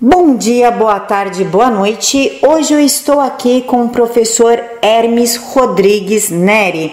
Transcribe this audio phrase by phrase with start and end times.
[0.00, 2.38] Bom dia, boa tarde, boa noite.
[2.40, 6.92] Hoje eu estou aqui com o professor Hermes Rodrigues Neri.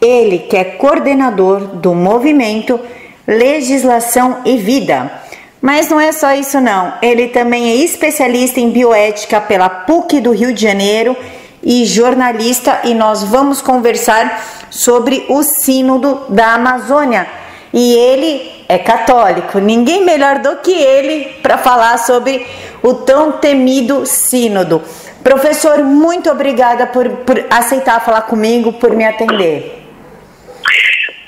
[0.00, 2.80] Ele que é coordenador do movimento
[3.28, 5.12] Legislação e Vida.
[5.60, 6.94] Mas não é só isso não.
[7.02, 11.14] Ele também é especialista em bioética pela PUC do Rio de Janeiro
[11.62, 17.26] e jornalista e nós vamos conversar sobre o Sínodo da Amazônia.
[17.70, 19.58] E ele é católico.
[19.58, 22.46] Ninguém melhor do que ele para falar sobre
[22.82, 24.82] o tão temido Sínodo.
[25.22, 29.82] Professor, muito obrigada por, por aceitar falar comigo, por me atender.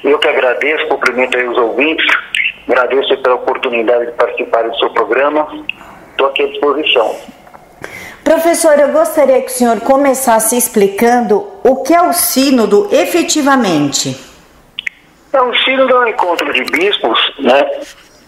[0.05, 2.07] Eu que agradeço, cumprimento aí os ouvintes,
[2.69, 5.49] agradeço pela oportunidade de participar do seu programa.
[6.11, 7.17] Estou aqui à disposição.
[8.23, 14.28] Professor, eu gostaria que o senhor começasse explicando o que é o Sínodo efetivamente.
[15.29, 17.71] Então, o sínodo é um encontro de bispos, né,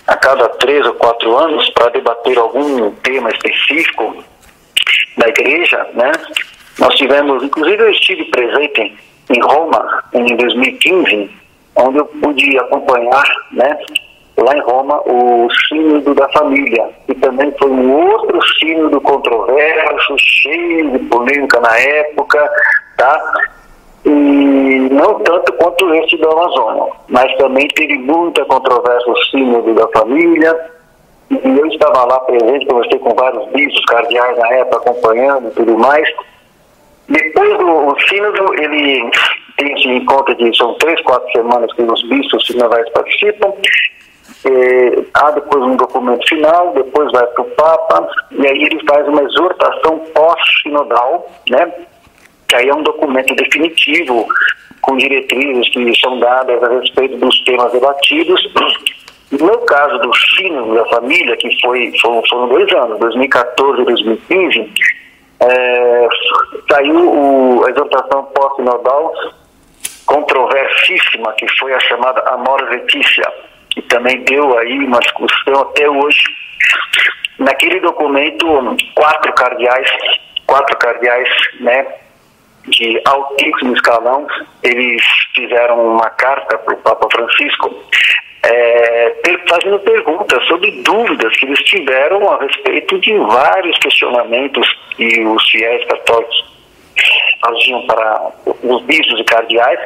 [0.06, 4.22] a cada três ou quatro anos, para debater algum tema específico
[5.16, 6.12] da igreja, né.
[6.78, 8.98] Nós tivemos, inclusive eu estive presente
[9.30, 11.30] em Roma em 2015,
[11.77, 13.78] onde eu pude acompanhar, né,
[14.36, 20.91] lá em Roma, o sínodo da família, que também foi um outro sínodo controverso, cheio
[20.91, 22.50] de polêmica na época,
[22.97, 23.32] tá?
[24.05, 29.87] E não tanto quanto este do Amazonas, mas também teve muita controvérsia o sínodo da
[29.89, 30.59] família,
[31.31, 35.78] e eu estava lá presente, conversei com vários bispos cardeais na época, acompanhando e tudo
[35.78, 36.09] mais.
[37.09, 39.11] Depois do sínodo, ele
[39.56, 43.53] tem esse encontro de, são três, quatro semanas que os bispos sinodais participam,
[44.45, 49.06] é, há depois um documento final, depois vai para o Papa, e aí ele faz
[49.06, 51.73] uma exortação pós-sinodal, né,
[52.51, 54.27] que aí é um documento definitivo
[54.83, 58.53] com diretrizes que são dadas a respeito dos temas debatidos.
[59.31, 64.73] No caso do Sino da Família, que foi, foram, foram dois anos, 2014 e 2015,
[65.43, 66.09] é,
[66.69, 69.12] saiu o, a exortação pós-sinodal
[70.06, 73.33] controversíssima, que foi a chamada Amor Letícia,
[73.71, 76.25] que também deu aí uma discussão até hoje.
[77.39, 78.44] Naquele documento,
[78.97, 79.89] quatro cardeais,
[80.47, 81.28] quatro cardeais,
[81.60, 81.87] né,
[82.69, 84.26] de altíssimo escalão,
[84.62, 85.03] eles
[85.34, 87.75] fizeram uma carta para o Papa Francisco
[88.43, 89.15] é,
[89.48, 94.66] fazendo perguntas sobre dúvidas que eles tiveram a respeito de vários questionamentos
[94.97, 96.50] que os fiéis católicos
[97.41, 98.32] faziam para
[98.62, 99.81] os bispos e cardeais,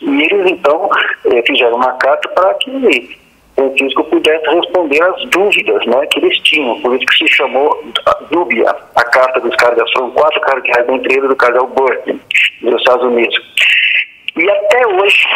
[0.00, 0.88] e eles então
[1.32, 3.18] é, fizeram uma carta para que
[3.56, 7.82] Francisco pudesse responder às dúvidas né, que eles tinham, por isso que se chamou
[8.30, 12.20] dúbia, a carta dos cardeais, foram quatro cardeais, dentre eles o cardeal Burke,
[12.60, 13.34] dos Estados Unidos.
[14.36, 15.26] E até hoje,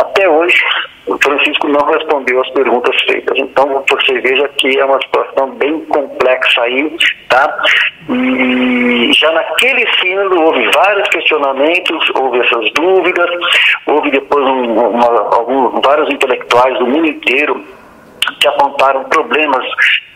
[0.00, 0.64] até hoje,
[1.06, 3.38] o Francisco não respondeu as perguntas feitas.
[3.38, 6.96] Então você veja que é uma situação bem complexa aí,
[7.28, 7.62] tá?
[8.10, 13.30] E já naquele sínodo houve vários questionamentos, houve essas dúvidas,
[13.86, 17.64] houve depois um, uma, vários intelectuais do mundo inteiro
[18.40, 19.64] que apontaram problemas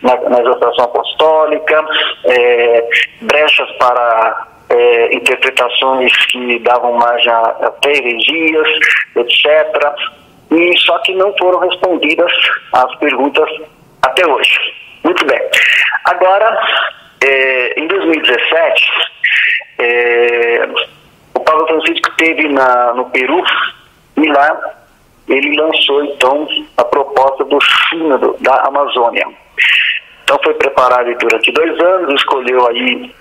[0.01, 1.85] na, na apostólica,
[2.25, 2.87] é,
[3.21, 8.67] brechas para é, interpretações que davam margem a, heresias,
[9.15, 9.93] etc.
[10.51, 12.31] E só que não foram respondidas
[12.73, 13.49] as perguntas
[14.01, 14.59] até hoje.
[15.03, 15.39] Muito bem.
[16.05, 16.57] Agora,
[17.23, 18.91] é, em 2017,
[19.79, 20.67] é,
[21.33, 23.43] o Papa Francisco esteve na, no Peru
[24.17, 24.75] e lá
[25.27, 26.47] ele lançou então
[26.77, 27.57] a proposta do
[27.89, 29.27] Sínodo da Amazônia.
[30.23, 33.13] Então foi preparado durante dois anos, escolheu aí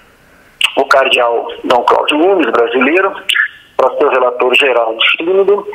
[0.76, 3.12] o cardeal Dom Cláudio Nunes, brasileiro,
[3.76, 5.66] para ser o relator geral do sínodo,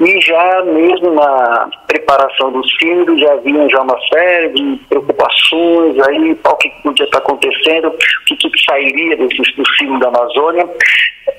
[0.00, 6.32] e já mesmo na preparação do sínodo já haviam já uma série de preocupações aí,
[6.32, 10.66] o que podia estar acontecendo, o que, que sairia desse, do sínodo da Amazônia,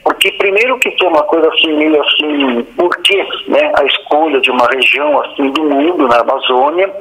[0.03, 3.17] porque primeiro que foi uma coisa assim, meio assim, por que
[3.47, 6.91] né, a escolha de uma região assim do mundo, na Amazônia,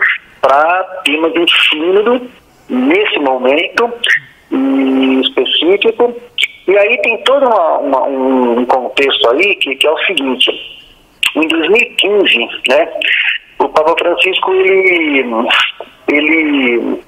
[0.40, 2.22] para tema de um sínodo,
[2.70, 3.92] nesse momento,
[4.50, 6.14] específico.
[6.66, 10.50] E aí tem todo uma, uma, um contexto aí que, que é o seguinte,
[11.36, 12.38] em 2015,
[12.68, 12.88] né,
[13.58, 15.24] o Papa Francisco ele,
[16.08, 17.00] ele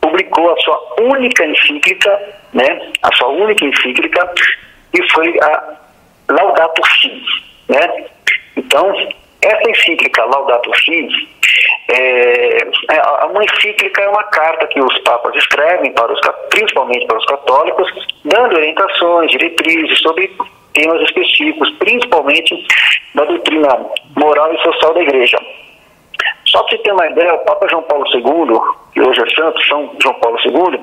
[0.00, 4.32] publicou a sua única encíclica, né, a sua única encíclica,
[4.92, 5.76] que foi a
[6.30, 7.22] Laudato Si,
[7.68, 8.04] né?
[8.56, 8.92] Então,
[9.42, 11.08] essa encíclica Laudato Si,
[11.88, 12.58] é,
[12.90, 17.24] é, uma encíclica é uma carta que os papas escrevem, para os, principalmente para os
[17.26, 20.30] católicos, dando orientações, diretrizes sobre
[20.72, 22.66] temas específicos, principalmente
[23.14, 23.68] da doutrina
[24.16, 25.38] moral e social da igreja.
[26.46, 28.60] Só para você ter uma ideia, o Papa João Paulo II,
[28.92, 30.80] que hoje é santo, São João Paulo II,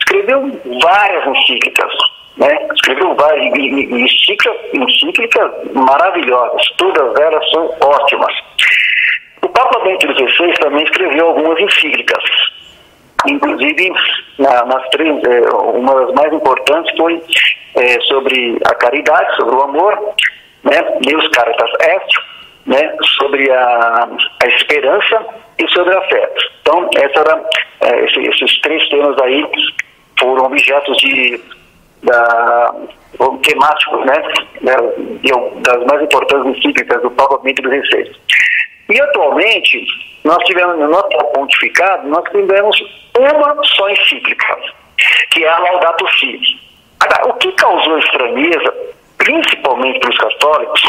[0.00, 0.50] escreveu
[0.82, 1.92] várias encíclicas,
[2.36, 2.68] né?
[2.74, 8.34] escreveu várias encíclicas, encíclicas maravilhosas, todas elas são ótimas.
[9.42, 12.24] O Papa Bento XVI também escreveu algumas encíclicas,
[13.26, 13.92] inclusive
[14.38, 17.22] na, nas três, é, uma das mais importantes foi
[17.76, 19.98] é, sobre a caridade, sobre o amor,
[20.64, 20.82] né?
[21.00, 22.14] Deus Caritas Est,
[22.66, 22.96] né?
[23.18, 24.08] sobre a,
[24.42, 25.26] a esperança
[25.58, 26.32] e sobre a fé.
[26.60, 27.44] Então, essa era,
[27.80, 29.44] é, esse, esses três temas aí
[30.18, 31.40] foram objetos de
[32.02, 32.74] da,
[33.42, 34.14] temáticos, né,
[35.62, 38.12] das mais importantes encíclicas do Papa Bento XVI.
[38.88, 39.86] E atualmente,
[40.24, 42.76] nós tivemos, no nosso pontificado, nós tivemos
[43.18, 44.56] uma só encíclica,
[45.30, 46.40] que é a Laudato Si.
[47.00, 48.74] Agora, o que causou estranheza,
[49.18, 50.82] principalmente para os católicos,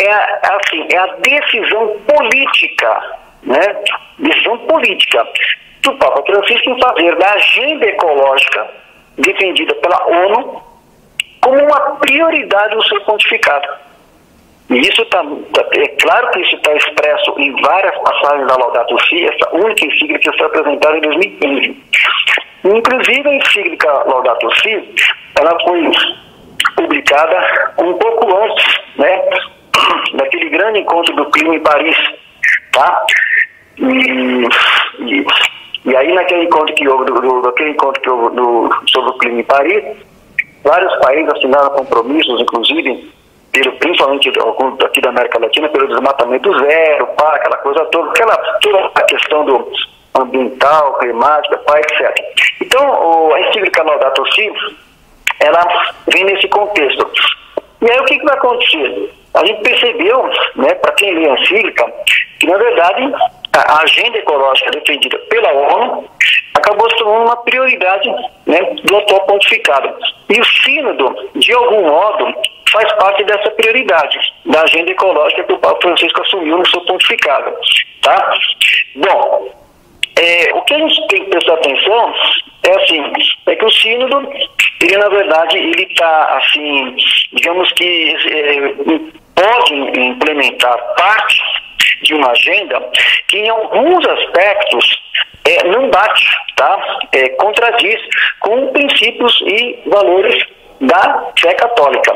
[0.00, 0.10] é,
[0.56, 3.82] assim, é a decisão política, né?
[4.18, 5.26] Decisão política
[5.82, 8.70] do Papa Francisco em fazer da agenda ecológica
[9.18, 10.62] defendida pela ONU
[11.40, 13.68] como uma prioridade do seu pontificado.
[14.70, 18.96] E isso está, tá, é claro que isso está expresso em várias passagens da Laudato
[19.04, 21.84] Si, essa única encíclica que foi apresentada em 2015.
[22.64, 24.94] Inclusive a encíclica Laudato Si,
[25.38, 25.90] ela foi
[26.76, 28.64] publicada um pouco antes,
[28.96, 29.22] né,
[30.14, 31.96] daquele grande encontro do clima em Paris,
[32.72, 33.06] tá?
[33.76, 34.48] E,
[35.00, 35.26] e,
[35.84, 39.18] e aí naquele encontro que houve, do, do, daquele encontro que houve do, sobre o
[39.18, 39.84] clima em Paris,
[40.64, 43.12] vários países assinaram compromissos, inclusive
[43.54, 44.32] pelo, principalmente
[44.84, 49.44] aqui da América Latina, pelo desmatamento zero, pá, aquela coisa toda, aquela toda a questão
[49.44, 49.70] do
[50.16, 52.12] ambiental, climática, pá, etc.
[52.60, 54.52] Então, o, a encíclica Laudato Si,
[55.40, 55.66] ela
[56.12, 57.08] vem nesse contexto.
[57.80, 59.14] E aí o que, que vai acontecer?
[59.34, 61.92] A gente percebeu, né, para quem lê a encíclica,
[62.40, 63.12] que na verdade
[63.52, 66.08] a agenda ecológica defendida pela ONU
[66.54, 68.08] acabou se tornando uma prioridade
[68.46, 69.94] né, do atual pontificado.
[70.28, 72.34] E o sínodo, de algum modo,
[72.74, 77.56] faz parte dessa prioridade da agenda ecológica que o Papa Francisco assumiu no seu pontificado.
[78.02, 78.34] Tá?
[78.96, 79.50] Bom,
[80.16, 82.14] é, o que a gente tem que prestar atenção
[82.64, 83.12] é assim,
[83.46, 84.28] é que o sínodo,
[84.80, 86.96] ele na verdade, ele está assim,
[87.32, 88.74] digamos que é,
[89.34, 91.40] pode implementar parte
[92.02, 92.80] de uma agenda
[93.28, 95.02] que em alguns aspectos
[95.46, 96.98] é, não bate, tá?
[97.12, 98.00] É, contradiz
[98.40, 100.44] com princípios e valores
[100.80, 102.14] da fé católica.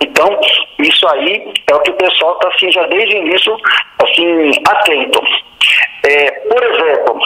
[0.00, 0.40] Então,
[0.78, 3.56] isso aí é o que o pessoal está assim, já desde o início
[4.02, 5.20] assim, atento.
[6.04, 7.18] É, por exemplo,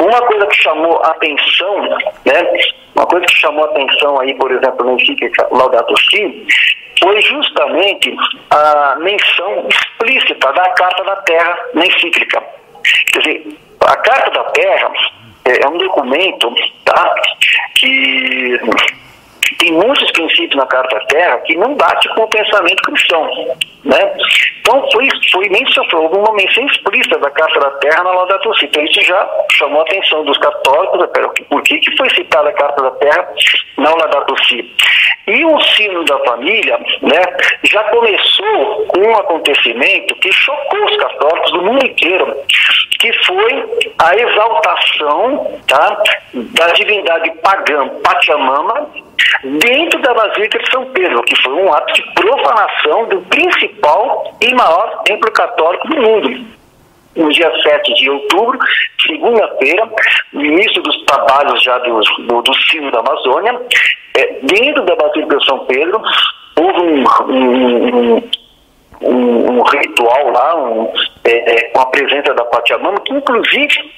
[0.00, 2.52] uma coisa que chamou atenção, né,
[2.94, 6.46] uma coisa que chamou atenção aí, por exemplo, no encíclica Laudato Si,
[7.02, 8.14] foi justamente
[8.50, 12.42] a menção explícita da Carta da Terra na encíclica.
[13.12, 14.92] Quer dizer, a Carta da Terra
[15.44, 16.52] é, é um documento
[16.84, 17.14] tá,
[17.74, 18.58] que
[19.64, 23.26] tem muitos princípios na Carta da Terra que não bate com o pensamento cristão.
[23.82, 24.16] Né?
[24.60, 28.66] Então, foi, foi menção, foi uma menção explícita da Carta da Terra na Laudato Si.
[28.66, 31.06] Então, isso já chamou a atenção dos católicos, né?
[31.48, 33.28] por que, que foi citada a Carta da Terra
[33.78, 34.70] na Laudato Si?
[35.26, 37.22] E o sino da família né,
[37.64, 42.36] já começou com um acontecimento que chocou os católicos do mundo inteiro,
[43.00, 43.64] que foi
[43.98, 46.02] a exaltação tá,
[46.34, 48.90] da divindade pagã Pachamama
[49.58, 54.54] dentro da Basílica de São Pedro, que foi um ato de profanação do principal e
[54.54, 56.46] maior templo católico do mundo.
[57.16, 58.58] No dia 7 de outubro,
[59.06, 59.88] segunda-feira,
[60.32, 63.60] no início dos trabalhos já do, do, do da Amazônia,
[64.16, 66.02] é, dentro da Basílica de São Pedro,
[66.56, 68.30] houve um, um,
[69.02, 70.92] um, um ritual lá, um,
[71.24, 73.92] é, é, com a presença da Pachamama, que inclusive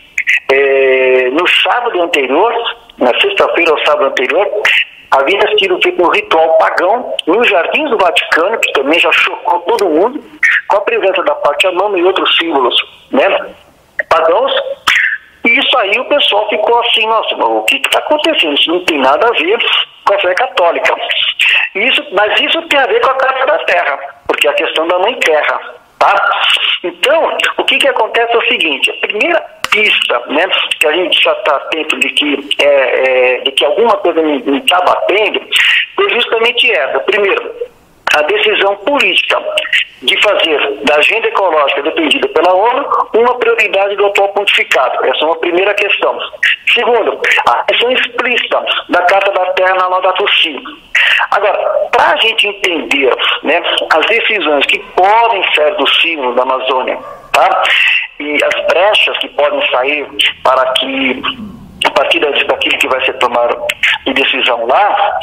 [0.53, 2.53] é, no sábado anterior,
[2.99, 4.47] na sexta-feira ou sábado anterior,
[5.11, 9.89] havia sido feito um ritual pagão nos jardins do Vaticano, que também já chocou todo
[9.89, 10.23] mundo,
[10.69, 12.75] com a presença da Pachamama e outros símbolos
[13.11, 13.55] né,
[14.09, 14.53] pagãos.
[15.45, 18.55] E isso aí o pessoal ficou assim, nossa, o que está acontecendo?
[18.55, 19.59] Isso não tem nada a ver
[20.05, 20.95] com a fé católica.
[21.75, 24.89] Isso, mas isso tem a ver com a Carta da Terra, porque é a questão
[24.89, 25.61] da Mãe Terra.
[25.99, 26.15] Tá?
[26.83, 29.57] Então, o que, que acontece é o seguinte, a primeira
[30.29, 34.21] né, que a gente já está atento de que, é, é, de que alguma coisa
[34.23, 35.41] não está batendo,
[35.95, 37.01] foi justamente essa.
[37.01, 37.53] Primeiro,
[38.15, 39.43] a decisão política
[40.03, 45.05] de fazer da agenda ecológica defendida pela ONU uma prioridade do atual pontificado.
[45.05, 46.19] Essa é uma primeira questão.
[46.73, 50.57] Segundo, a questão explícita da Carta da Terra na Laudato Si.
[51.31, 51.59] Agora,
[51.93, 53.63] para a gente entender né,
[53.95, 56.99] as decisões que podem ser do sino da Amazônia,
[57.33, 57.63] tá?
[58.19, 60.09] E as brechas que podem sair
[60.43, 61.23] para que
[61.85, 63.57] a partir daquilo que vai ser tomado
[64.07, 65.19] de decisão lá,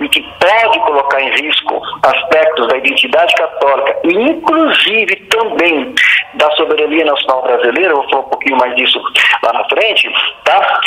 [0.00, 5.94] e que pode colocar em risco aspectos da identidade católica, e inclusive também
[6.34, 9.00] da soberania nacional brasileira, vou falar um pouquinho mais disso
[9.42, 10.12] lá na frente,
[10.44, 10.80] tá?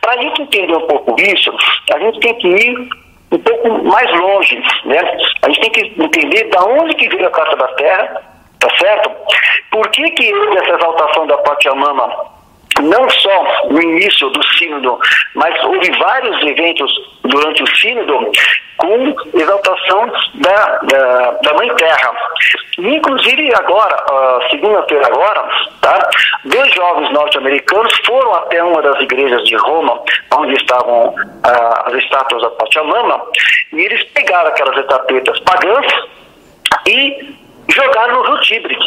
[0.00, 1.52] Para a gente entender um pouco isso,
[1.92, 2.88] a gente tem que ir
[3.30, 4.98] um pouco mais longe, né?
[5.42, 8.22] A gente tem que entender da onde que veio a Carta da Terra,
[8.60, 9.10] tá certo?
[9.70, 12.38] Por que que essa exaltação da Pachamama
[12.82, 14.98] não só no início do sínodo,
[15.34, 16.92] mas houve vários eventos
[17.24, 18.30] durante o sínodo
[18.76, 22.12] com exaltação da, da, da Mãe Terra.
[22.78, 23.96] Inclusive agora,
[24.50, 25.48] segunda-feira agora,
[25.80, 26.10] tá,
[26.44, 30.00] dois jovens norte-americanos foram até uma das igrejas de Roma,
[30.36, 33.20] onde estavam uh, as estátuas da Pachamama,
[33.72, 35.86] e eles pegaram aquelas etapetas pagãs
[36.86, 37.36] e
[37.68, 38.78] jogaram no Rio Tibre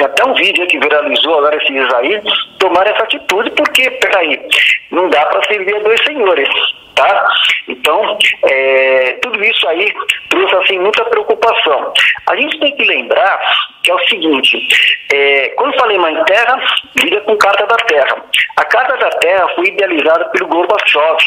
[0.00, 2.20] tem até um vídeo que viralizou agora esses dias aí,
[2.58, 4.40] tomar essa atitude, porque, peraí,
[4.90, 6.48] não dá para servir a dois senhores,
[6.94, 7.28] tá?
[7.68, 9.92] Então, é, tudo isso aí
[10.30, 11.92] trouxe, assim, muita preocupação.
[12.26, 13.38] A gente tem que lembrar
[13.82, 14.68] que é o seguinte,
[15.12, 16.58] é, quando falei Mãe Terra,
[16.96, 18.24] lida com Carta da Terra.
[18.56, 21.18] A Carta da Terra foi idealizada pelo Gorbachev,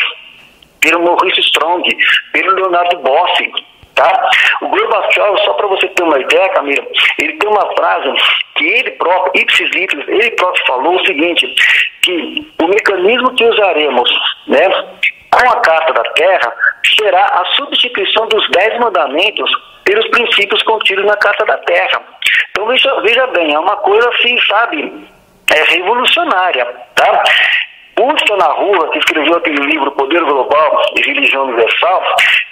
[0.82, 1.96] pelo Maurice Strong,
[2.32, 3.52] pelo Leonardo Bossi,
[3.96, 4.30] Tá?
[4.62, 6.84] O Gorbachev, só para você ter uma ideia, Camila,
[7.20, 8.12] ele tem uma frase
[8.56, 11.48] que ele próprio, ipsis ele próprio falou o seguinte,
[12.02, 14.10] que o mecanismo que usaremos
[14.48, 14.68] né,
[15.30, 16.54] com a Carta da Terra
[16.98, 19.52] será a substituição dos Dez Mandamentos
[19.84, 22.02] pelos princípios contidos na Carta da Terra.
[22.52, 25.08] Então veja, veja bem, é uma coisa assim, sabe,
[25.54, 27.24] é revolucionária, tá?
[27.96, 32.04] Busca na Rua, que escreveu aquele livro Poder Global e Religião Universal,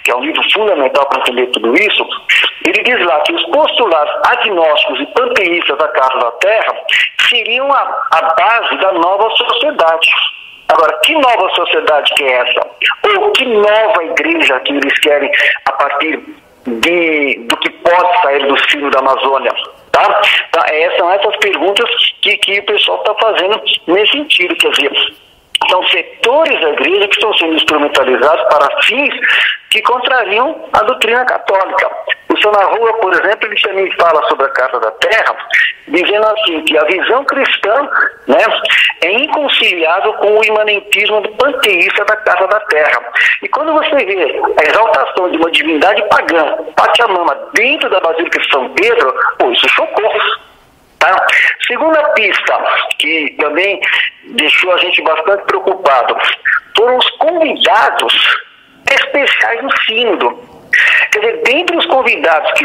[0.04, 2.06] que é um livro fundamental para entender tudo isso,
[2.64, 6.74] ele diz lá que os postulados agnósticos e panteístas da Casa da Terra
[7.28, 10.08] seriam a, a base da nova sociedade.
[10.68, 12.66] Agora, que nova sociedade que é essa?
[13.18, 15.30] Ou que nova igreja que eles querem
[15.66, 16.22] a partir
[16.66, 19.52] de, do que pode sair do sino da Amazônia?
[19.90, 20.20] Tá?
[20.70, 21.90] Essas são essas perguntas
[22.22, 24.56] que, que o pessoal está fazendo nesse sentido.
[24.56, 25.14] Quer dizer,
[25.68, 29.14] são setores da igreja que estão sendo instrumentalizados para fins
[29.70, 31.90] que contrariam a doutrina católica.
[32.32, 35.36] O senhor na rua, por exemplo, ele também fala sobre a Carta da Terra,
[35.88, 37.88] dizendo assim que a visão cristã
[38.26, 38.38] né,
[39.02, 43.00] é inconciliável com o imanentismo panteísta da Carta da Terra.
[43.42, 48.50] E quando você vê a exaltação de uma divindade pagã, Pachamama, dentro da Basílica de
[48.50, 50.12] São Pedro, pô, isso chocou.
[51.02, 51.26] Tá?
[51.66, 52.64] Segunda pista,
[53.00, 53.80] que também
[54.22, 56.16] deixou a gente bastante preocupado,
[56.76, 58.36] foram os convidados
[58.88, 60.52] especiais do sínodo.
[61.10, 62.64] Quer dizer, dentre os convidados que,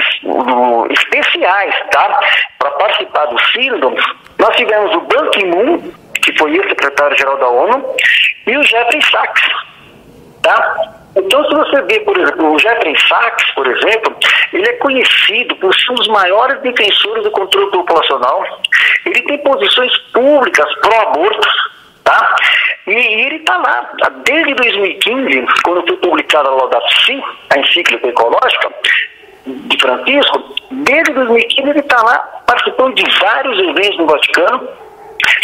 [0.94, 2.20] especiais tá,
[2.60, 3.96] para participar do sínodo,
[4.38, 5.92] nós tivemos o Ban Ki-moon,
[6.22, 7.96] que foi o secretário-geral da ONU,
[8.46, 9.50] e o Jeffrey Sachs.
[10.44, 10.97] Tá?
[11.18, 14.16] Então, se você vê, por exemplo, o Jeffrey Sachs, por exemplo,
[14.54, 18.44] ele é conhecido por ser um dos maiores defensores do controle populacional.
[19.06, 21.50] Ele tem posições públicas pró-aborto,
[22.04, 22.36] tá?
[22.86, 23.92] E, e ele está lá,
[24.24, 28.70] desde 2015, quando foi publicada a Laudato Si, a encíclica ecológica,
[29.48, 34.70] de Francisco, desde 2015 ele está lá participando de vários eventos no Vaticano,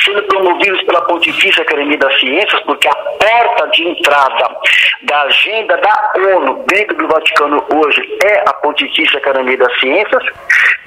[0.04, 4.58] sendo promovidos pela Pontifícia Academia das Ciências, porque a porta de entrada
[5.04, 10.24] da agenda da ONU dentro do Vaticano hoje é a Pontifícia Academia das Ciências,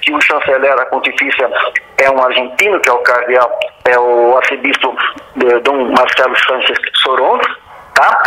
[0.02, 1.50] que o chanceler da Pontifícia
[1.98, 4.96] é um argentino, que é o cardeal, é o arcebispo
[5.62, 7.46] Dom Marcelo Sánchez Sorondo,
[7.94, 8.22] tá?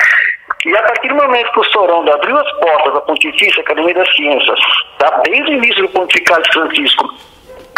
[0.65, 4.13] E a partir do momento que o Sorondo abriu as portas da Pontifícia Academia das
[4.13, 4.59] Ciências,
[4.97, 5.21] tá?
[5.23, 7.15] desde o início do pontificado de Francisco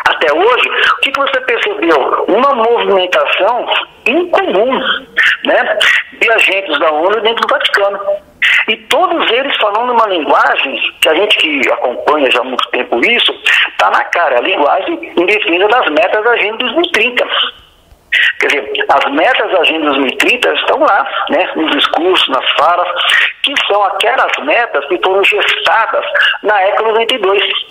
[0.08, 2.26] até hoje, o que, que você percebeu?
[2.28, 3.68] Uma movimentação
[4.08, 4.80] incomum
[5.46, 5.78] né,
[6.20, 8.00] de agentes da ONU dentro do Vaticano.
[8.68, 13.00] E todos eles falando uma linguagem que a gente que acompanha já há muito tempo
[13.06, 13.34] isso,
[13.70, 17.28] está na cara, a linguagem em defesa das metas da Agenda 2030.
[18.40, 22.88] Quer dizer, as metas da Agenda 2030 estão lá, né, nos discursos, nas falas,
[23.44, 26.06] que são aquelas metas que foram gestadas
[26.44, 27.71] na ECA 92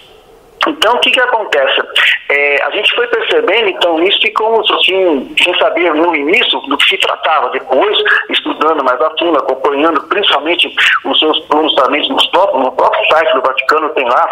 [0.68, 1.80] então, o que, que acontece?
[2.28, 6.84] É, a gente foi percebendo, então, isso ficou assim, sem saber no início do que
[6.84, 7.48] se tratava.
[7.50, 7.96] Depois,
[8.28, 10.70] estudando mais a fundo, acompanhando principalmente
[11.04, 14.28] os seus pronunciamentos no próprio site do Vaticano, tem lá,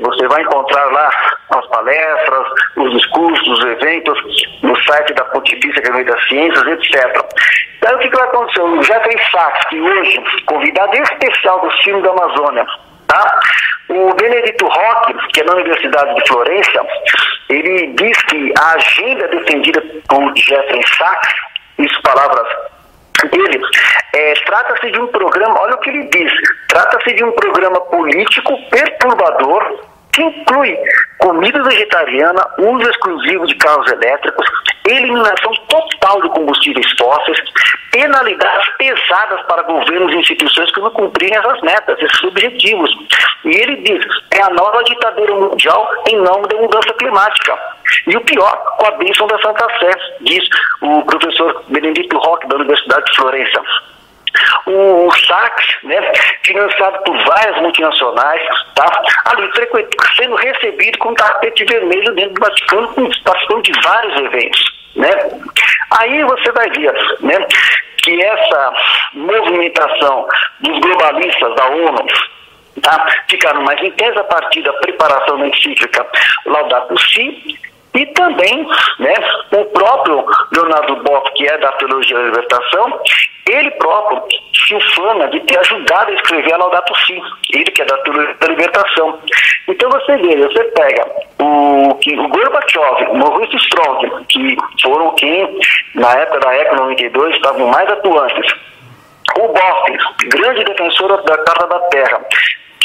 [0.00, 1.10] você vai encontrar lá
[1.50, 4.18] as palestras, os discursos, os eventos,
[4.62, 7.24] no site da Pontifícia Academia das Ciências, etc.
[7.78, 8.62] Então, o que, que vai acontecer?
[8.62, 12.64] O Jeffrey Sachs, que hoje, convidado especial do Cine da Amazônia,
[13.06, 13.40] Tá?
[13.88, 16.86] O Benedito Roque, que é da Universidade de Florença,
[17.50, 21.34] ele diz que a agenda defendida por Jeffrey Sachs,
[21.78, 22.48] isso palavras
[23.30, 23.60] dele,
[24.14, 26.32] é, trata-se de um programa, olha o que ele diz,
[26.68, 30.76] trata-se de um programa político perturbador que inclui
[31.18, 34.46] comida vegetariana, uso exclusivo de carros elétricos,
[34.86, 37.38] eliminação total de combustíveis fósseis,
[37.90, 42.90] penalidades pesadas para governos e instituições que não cumprirem essas metas, esses objetivos.
[43.44, 47.58] E ele diz, é a nova ditadura mundial em nome da mudança climática.
[48.06, 49.90] E o pior, com a bênção da Santa Sé,
[50.20, 50.44] diz
[50.82, 53.62] o professor Benedito Roque, da Universidade de Florença
[54.66, 58.42] o Sachs, né, financiado por várias multinacionais,
[58.74, 59.50] tá, ali
[60.16, 64.74] sendo recebido com tapete vermelho dentro do Vaticano, participando de vários eventos.
[64.96, 65.10] Né?
[65.98, 67.46] Aí você vai ver né,
[67.98, 68.72] que essa
[69.14, 70.28] movimentação
[70.60, 72.06] dos globalistas da ONU
[72.82, 76.06] tá, ficaram mais intensa a partir da preparação da encíclica
[76.46, 77.58] Laudato Si
[77.94, 78.66] e também
[78.98, 79.14] né,
[79.52, 83.00] o próprio Leonardo Boff, que é da Teologia da Libertação,
[83.48, 84.22] ele próprio
[84.52, 87.20] se ufana de ter ajudado a escrever a Laudato Si,
[87.52, 89.18] ele que é da Teologia da Libertação.
[89.68, 91.06] Então você vê, você pega
[91.38, 95.58] o, que, o Gorbachev, o Maurice Strong, que foram quem,
[95.94, 98.54] na época da ECO 92, estavam mais atuantes,
[99.38, 99.92] o Boff,
[100.28, 102.20] grande defensor da Carta da Terra,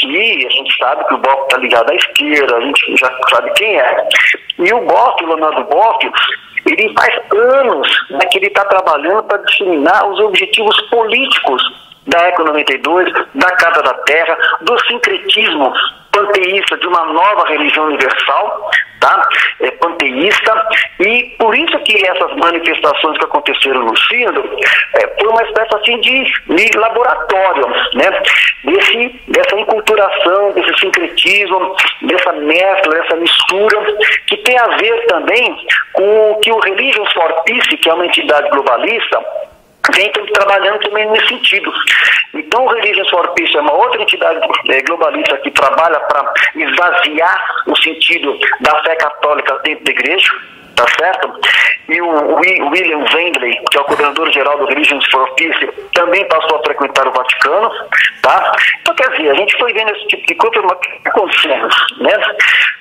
[0.00, 3.50] que a gente sabe que o Boff está ligado à esquerda, a gente já sabe
[3.52, 4.08] quem é.
[4.58, 6.10] E o Boff, o Leonardo Boff,
[6.66, 11.62] ele faz anos né, que ele está trabalhando para disseminar os objetivos políticos
[12.06, 15.72] da Eco 92, da Casa da Terra, do sincretismo
[16.12, 19.28] panteísta de uma nova religião universal, tá?
[19.60, 20.68] É, panteísta,
[21.00, 24.42] e por isso que essas manifestações que aconteceram no Sínodo
[24.94, 28.22] é, foi uma espécie assim de, de laboratório, né?
[28.64, 36.32] Desse, dessa enculturação, desse sincretismo, dessa mescla, dessa mistura, que tem a ver também com
[36.32, 39.24] o que o Religions for Peace, que é uma entidade globalista,
[39.94, 41.72] vem trabalhando também nesse sentido.
[42.34, 47.44] Então, o Religions for Peace é uma outra entidade é, globalista que trabalha para esvaziar
[47.66, 50.32] o sentido da fé católica dentro da igreja,
[50.76, 51.40] tá certo?
[51.88, 56.62] E o William Wendley, que é o coordenador-geral do Religions for Peace, também passou a
[56.62, 57.70] frequentar o Vaticano,
[58.22, 58.52] tá?
[58.80, 61.10] Então, quer dizer, a gente foi vendo esse tipo de coisa, mas o que está
[61.10, 62.36] acontecendo, né?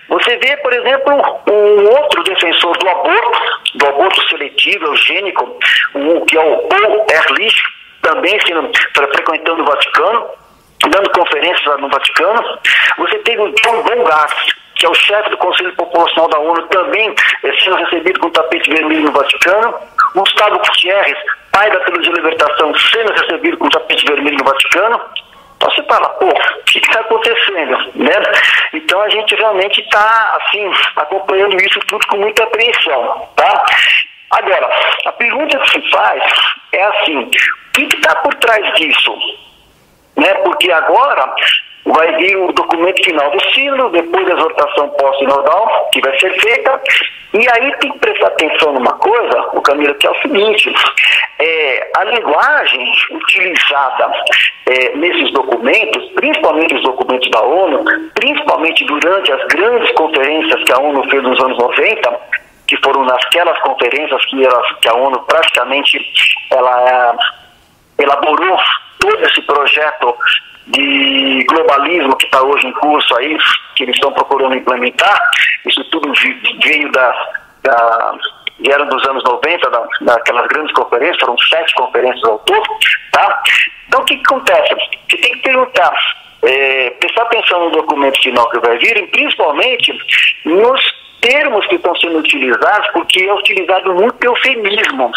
[0.09, 1.13] Você vê, por exemplo,
[1.47, 3.39] um outro defensor do aborto,
[3.75, 5.57] do aborto seletivo, eugênico,
[5.95, 7.63] um, que é o Paul Ehrlich,
[8.01, 10.25] também sendo, frequentando o Vaticano,
[10.89, 12.59] dando conferências no Vaticano.
[12.97, 14.33] Você teve o John Bongas,
[14.79, 17.13] que é o chefe do Conselho Populacional da ONU, também
[17.43, 19.75] é, sendo recebido com tapete vermelho no Vaticano.
[20.15, 21.17] Gustavo Gutierrez,
[21.51, 25.01] pai da Teologia de Libertação, sendo recebido com tapete vermelho no Vaticano.
[25.57, 27.77] Então você fala, pô, o que está acontecendo?
[27.95, 28.13] Né?
[28.73, 33.29] Então a gente realmente está assim, acompanhando isso tudo com muita apreensão.
[33.35, 33.65] Tá?
[34.31, 34.69] Agora,
[35.05, 36.23] a pergunta que se faz
[36.71, 37.29] é assim, o
[37.73, 39.13] que está por trás disso?
[40.15, 40.33] Né?
[40.35, 41.29] Porque agora
[41.93, 46.81] vai vir o documento final do sino, depois a exortação pós-sinodal, que vai ser feita,
[47.33, 50.73] e aí tem que prestar atenção numa coisa, o Camilo, que é o seguinte,
[51.39, 54.11] é, a linguagem utilizada
[54.67, 57.83] é, nesses documentos, principalmente os documentos da ONU,
[58.15, 62.19] principalmente durante as grandes conferências que a ONU fez nos anos 90,
[62.67, 65.99] que foram nasquelas conferências que, elas, que a ONU praticamente
[66.51, 67.15] ela,
[67.97, 68.57] elaborou
[68.99, 70.15] todo esse projeto
[70.69, 73.37] de globalismo que está hoje em curso aí,
[73.75, 75.19] que eles estão procurando implementar,
[75.65, 76.11] isso tudo
[76.63, 77.31] veio da,
[77.63, 78.13] da
[78.59, 82.67] vieram dos anos 90, da, daquelas grandes conferências, foram sete conferências ao todo,
[83.11, 83.41] tá?
[83.87, 84.75] Então o que, que acontece?
[85.09, 85.93] Você tem que perguntar,
[86.43, 89.97] é, prestar atenção no documento final que vai vir, e principalmente
[90.45, 90.81] nos
[91.21, 95.11] termos que estão sendo utilizados, porque é utilizado muito eufemismo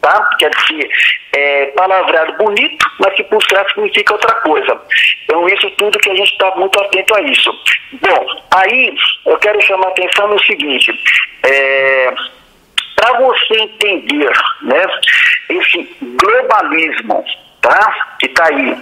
[0.00, 0.30] tá?
[0.38, 0.88] Quer dizer,
[1.32, 4.80] é palavreado bonito, mas que por trás significa outra coisa.
[5.24, 7.50] Então, isso tudo que a gente está muito atento a isso.
[7.92, 8.94] Bom, aí
[9.26, 10.92] eu quero chamar a atenção no seguinte,
[11.44, 12.14] é,
[12.96, 14.32] para você entender
[14.62, 14.82] né,
[15.48, 17.24] esse globalismo,
[17.60, 18.16] tá?
[18.18, 18.76] Que está aí,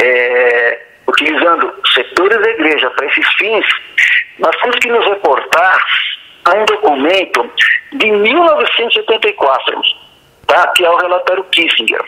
[0.00, 3.66] é, utilizando setores da igreja para esses fins,
[4.38, 5.84] nós temos que nos reportar
[6.44, 7.50] a um documento
[7.92, 9.82] de 1974
[10.48, 10.66] tá?
[10.68, 12.02] que é o relatório Kissinger.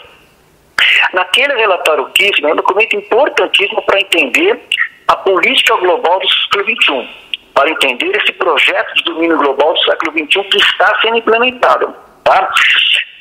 [1.13, 4.59] Naquele relatório Kissinger é um documento importantíssimo para entender
[5.07, 7.09] a política global do século XXI,
[7.55, 11.95] para entender esse projeto de domínio global do século XXI que está sendo implementado.
[12.25, 12.51] Tá?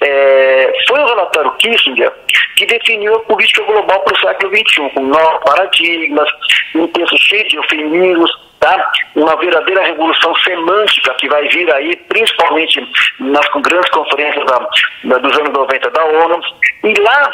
[0.01, 2.12] É, foi o relatório Kissinger
[2.55, 6.29] que definiu a política global para o século XXI, com novos paradigmas,
[6.75, 8.91] um texto cheio de eufemismos, tá?
[9.15, 12.85] uma verdadeira revolução semântica que vai vir aí, principalmente
[13.19, 14.69] nas grandes conferências da,
[15.05, 16.41] da, dos anos 90 da ONU.
[16.83, 17.31] E lá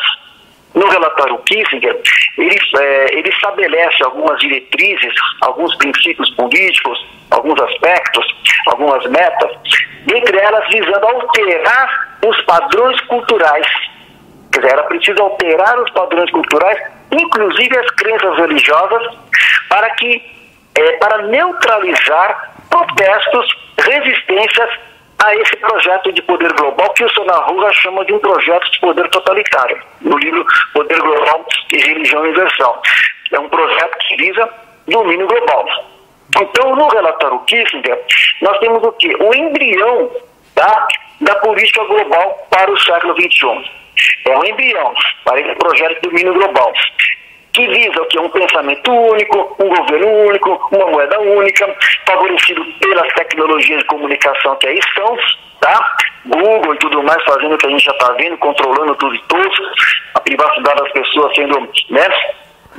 [0.74, 2.00] no relatório Kissinger,
[2.38, 8.26] ele, é, ele estabelece algumas diretrizes, alguns princípios políticos, alguns aspectos,
[8.68, 9.52] algumas metas,
[10.06, 13.68] dentre elas visando alterar os padrões culturais.
[14.52, 16.78] Quer dizer, era preciso alterar os padrões culturais,
[17.12, 19.18] inclusive as crenças religiosas,
[19.70, 20.35] para que
[20.76, 24.70] é, para neutralizar protestos, resistências
[25.24, 29.10] a esse projeto de poder global que o Sonarruga chama de um projeto de poder
[29.10, 32.82] totalitário, no livro Poder Global e Religião Universal.
[33.32, 34.50] É um projeto que visa
[34.88, 35.66] domínio global.
[36.38, 38.00] Então, no relatório Kissinger,
[38.42, 39.16] nós temos o quê?
[39.20, 40.12] O embrião
[40.54, 40.88] tá,
[41.22, 43.72] da política global para o século XXI.
[44.26, 46.74] É um embrião para esse projeto de domínio global
[47.56, 48.20] que visa o que?
[48.20, 51.74] Um pensamento único, um governo único, uma moeda única,
[52.06, 55.18] favorecido pelas tecnologias de comunicação que aí estão,
[55.62, 55.96] tá?
[56.26, 59.24] Google e tudo mais fazendo o que a gente já está vendo, controlando tudo e
[59.30, 62.08] todos, a privacidade das pessoas sendo, né,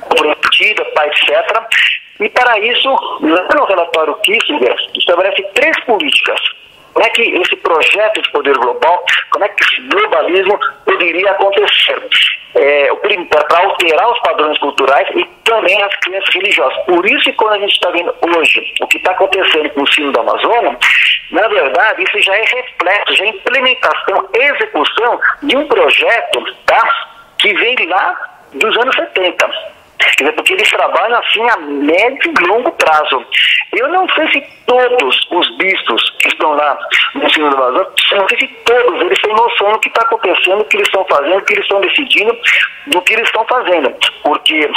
[0.03, 1.62] comprometida, etc.
[2.21, 2.91] E para isso,
[3.23, 6.41] lá no relatório Kissinger, estabelece três políticas
[6.97, 12.03] como é que esse projeto de poder global, como é que esse globalismo poderia acontecer?
[12.59, 12.88] É,
[13.49, 16.85] para alterar os padrões culturais e também as crenças religiosas.
[16.85, 19.92] Por isso que quando a gente está vendo hoje o que está acontecendo com o
[19.92, 20.77] sino da Amazônia,
[21.31, 27.07] na verdade, isso já é reflexo, já é implementação, execução de um projeto tá,
[27.38, 28.16] que vem lá
[28.55, 33.24] dos anos 70 porque eles trabalham assim a médio e longo prazo.
[33.72, 36.78] Eu não sei se todos os bispos que estão lá
[37.14, 40.59] no Senhor do Vazão, não sei se todos eles têm noção do que está acontecendo,
[40.59, 42.38] do que eles estão fazendo, do que eles estão decidindo,
[42.88, 43.94] do que eles estão fazendo.
[44.22, 44.70] Porque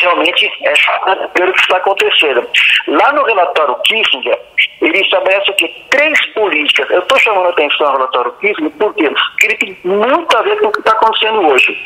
[0.00, 2.48] realmente é pelo que está acontecendo.
[2.88, 4.38] Lá no relatório Kissinger,
[4.80, 6.90] ele estabelece que três políticas.
[6.90, 9.04] Eu estou chamando a atenção ao relatório Kissinger porque
[9.42, 11.78] ele tem muito a ver com o que está acontecendo hoje.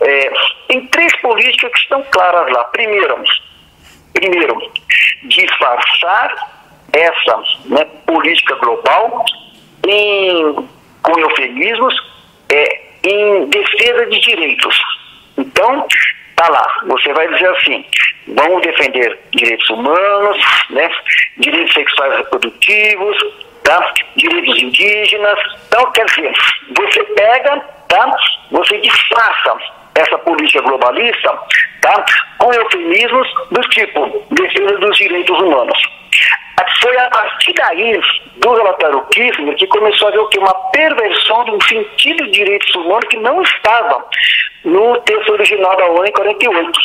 [0.00, 0.30] É,
[0.68, 2.64] tem três políticas que estão claras lá.
[2.64, 3.22] Primeiro,
[4.12, 4.72] primeiro
[5.24, 6.34] disfarçar
[6.92, 9.24] essa né, política global
[9.86, 10.68] em,
[11.02, 11.94] com eufemismos
[12.50, 14.78] é, em defesa de direitos.
[15.38, 15.86] Então,
[16.36, 17.84] tá lá, você vai dizer assim,
[18.28, 20.38] vamos defender direitos humanos,
[20.70, 20.90] né,
[21.38, 23.16] direitos sexuais reprodutivos,
[23.64, 25.38] tá, direitos indígenas.
[25.66, 26.32] Então, quer dizer,
[26.76, 28.16] você pega, tá,
[28.50, 29.56] você disfarça
[29.96, 31.38] essa política globalista
[31.80, 32.04] tá,
[32.38, 35.78] com eufemismos do tipo defesa dos direitos humanos.
[36.80, 38.00] Foi a partir daí,
[38.36, 40.38] do relatório Kissinger, que começou a ver o que?
[40.38, 44.04] Uma perversão de um sentido de direitos humanos que não estava
[44.64, 46.80] no texto original da ONU em 48.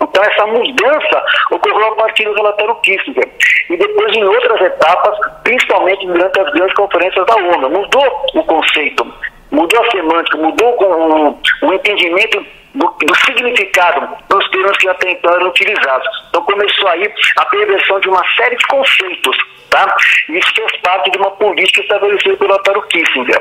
[0.00, 3.30] Então, essa mudança ocorreu a partir do relatório Kissinger.
[3.70, 7.70] E depois, em outras etapas, principalmente durante as grandes conferências da ONU.
[7.70, 9.14] Mudou o conceito
[9.52, 15.32] mudou a semântica, mudou o, o entendimento do, do, significado dos termos que até então
[15.32, 16.08] eram utilizados.
[16.28, 19.36] Então começou aí a perversão de uma série de conceitos,
[19.70, 19.94] tá?
[20.30, 23.40] Isso fez parte de uma política estabelecida pelo Otto Kissinger.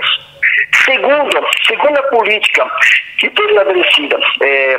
[0.86, 2.69] Segundo, segunda política
[3.17, 4.78] que foi estabelecida é,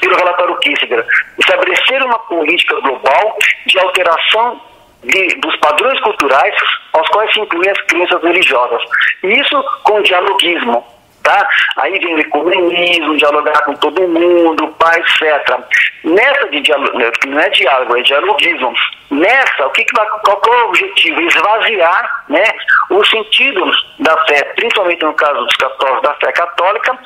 [0.00, 1.06] pelo relatório Kissinger,
[1.38, 4.60] estabelecer uma política global de alteração
[5.02, 6.54] de, dos padrões culturais
[6.92, 8.82] aos quais se incluem as crenças religiosas.
[9.22, 10.84] Isso com dialogismo,
[11.22, 11.48] tá?
[11.78, 15.58] Aí vem o ecumenismo, dialogar com todo mundo, pai, etc.
[16.04, 18.74] Nessa de diálogo, não é diálogo, é dialogismo.
[19.10, 21.20] Nessa, o que, que vai, qual é o objetivo?
[21.20, 22.44] Esvaziar né,
[22.90, 26.98] o sentido da fé, principalmente no caso dos católicos da fé católica,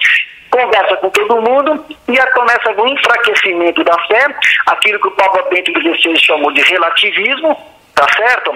[0.50, 4.26] conversa com todo mundo e começa com o enfraquecimento da fé,
[4.66, 7.56] aquilo que o Papa Bento XVI chamou de relativismo,
[7.96, 8.54] Tá certo?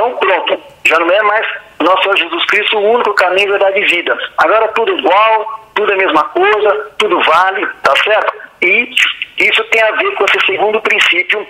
[0.00, 0.58] Então, pronto.
[0.86, 1.46] Já não é mais
[1.80, 4.18] nosso Senhor Jesus Cristo o único caminho, verdade e vida.
[4.38, 8.32] Agora tudo igual, tudo é a mesma coisa, tudo vale, tá certo?
[8.62, 8.90] E
[9.38, 11.46] isso tem a ver com esse segundo princípio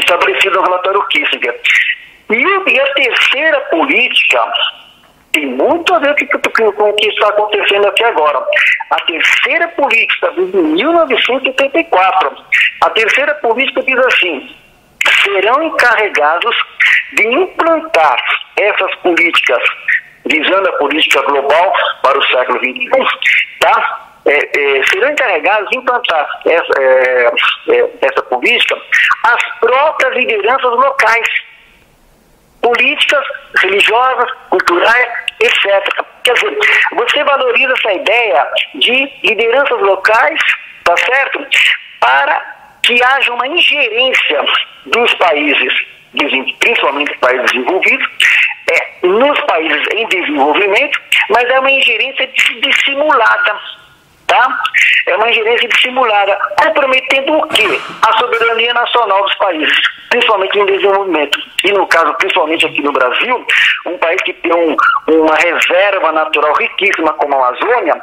[0.00, 1.60] estabelecido no relatório Kissinger.
[2.30, 4.52] E, e a terceira política
[5.32, 6.14] tem muito a ver
[6.76, 8.42] com o que está acontecendo aqui agora.
[8.90, 12.32] A terceira política, desde 1984,
[12.80, 14.56] a terceira política diz assim:
[15.22, 16.56] serão encarregados
[17.12, 18.16] de implantar
[18.56, 19.62] essas políticas,
[20.26, 22.88] visando a política global para o século XXI,
[23.60, 24.10] tá?
[24.26, 27.30] É, é, serão encarregados de implantar essa, é,
[27.68, 28.74] é, essa política
[29.24, 31.26] as próprias lideranças locais,
[32.60, 33.24] políticas,
[33.58, 35.08] religiosas, culturais,
[35.40, 36.04] etc.
[36.22, 36.58] Quer dizer,
[36.92, 40.40] você valoriza essa ideia de lideranças locais,
[40.84, 41.46] tá certo?
[42.00, 42.53] Para
[42.84, 44.44] que haja uma ingerência
[44.86, 45.72] dos países,
[46.60, 48.06] principalmente países desenvolvidos,
[48.70, 52.28] é, nos países em desenvolvimento, mas é uma ingerência
[52.60, 53.60] dissimulada.
[54.26, 54.62] Tá?
[55.06, 57.78] É uma ingerência dissimulada, comprometendo o quê?
[58.02, 61.38] A soberania nacional dos países, principalmente em desenvolvimento.
[61.62, 63.46] E no caso, principalmente aqui no Brasil,
[63.84, 64.76] um país que tem um,
[65.08, 68.02] uma reserva natural riquíssima como a Amazônia,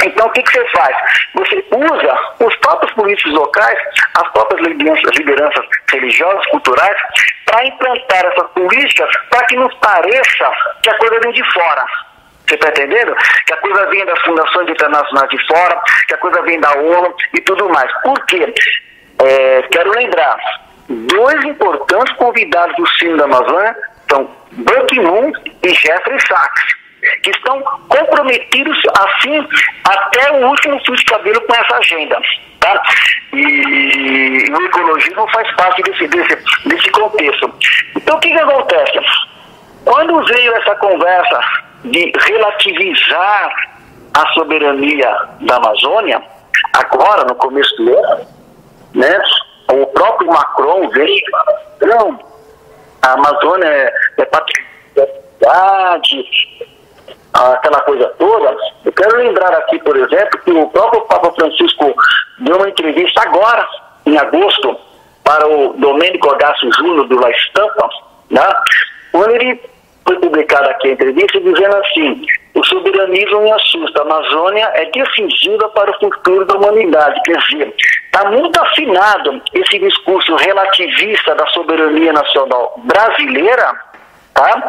[0.00, 0.96] então, o que, que, você faz?
[1.34, 3.78] Você usa os próprios políticos locais,
[4.14, 6.96] as próprias lideranças, lideranças religiosas, culturais,
[7.44, 10.50] para implantar essas políticas para que nos pareça
[10.82, 11.84] que a coisa vem de fora.
[12.46, 13.14] Você está entendendo?
[13.46, 17.14] Que a coisa vem das fundações internacionais de fora, que a coisa vem da ONU
[17.34, 17.92] e tudo mais.
[18.02, 18.52] Por quê?
[19.22, 20.36] É, quero lembrar,
[20.88, 23.76] dois importantes convidados do Sino da Amazônia
[24.10, 26.81] são Ban Ki-moon e Jeffrey Sachs
[27.22, 29.46] que estão comprometidos assim
[29.84, 32.20] até o último fio de cabelo com essa agenda.
[32.60, 32.82] Tá?
[33.32, 37.52] E o ecologismo faz parte desse, desse, desse contexto.
[37.96, 39.00] Então o que, que acontece?
[39.84, 41.40] Quando veio essa conversa
[41.84, 43.52] de relativizar
[44.14, 46.22] a soberania da Amazônia,
[46.74, 48.26] agora no começo do ano,
[48.94, 49.18] né,
[49.72, 51.22] o próprio Macron veio
[51.80, 52.20] não,
[53.02, 54.72] a Amazônia é, é patrimônio
[57.32, 61.94] aquela coisa toda, eu quero lembrar aqui, por exemplo, que o próprio Papa Francisco
[62.38, 63.66] deu uma entrevista agora,
[64.04, 64.76] em agosto,
[65.24, 67.88] para o Domênico Agácio Júnior do La Estampa,
[68.30, 68.42] né?
[69.14, 69.60] onde ele
[70.04, 75.68] foi publicada aqui a entrevista dizendo assim, o soberanismo me assusta, a Amazônia é decisiva
[75.70, 82.12] para o futuro da humanidade, quer dizer, está muito afinado esse discurso relativista da soberania
[82.12, 83.74] nacional brasileira,
[84.34, 84.66] tá?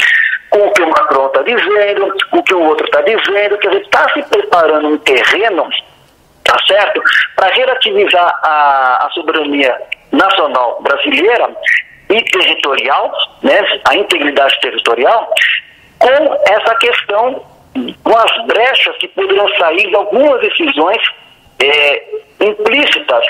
[0.53, 4.09] O que o Macron está dizendo, o que o outro está dizendo, quer dizer, está
[4.13, 5.67] se preparando um terreno,
[6.43, 7.01] tá certo,
[7.35, 11.49] para relativizar a, a soberania nacional brasileira
[12.09, 13.11] e territorial,
[13.41, 15.33] né, a integridade territorial,
[15.99, 17.43] com essa questão,
[18.03, 21.01] com as brechas que poderiam sair de algumas decisões
[21.59, 22.03] é,
[22.41, 23.25] implícitas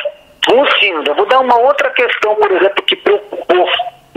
[0.80, 1.04] Sino.
[1.06, 3.70] Eu vou dar uma outra questão, por exemplo, que preocupou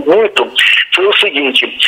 [0.07, 0.53] muito,
[0.95, 1.79] foi o seguinte,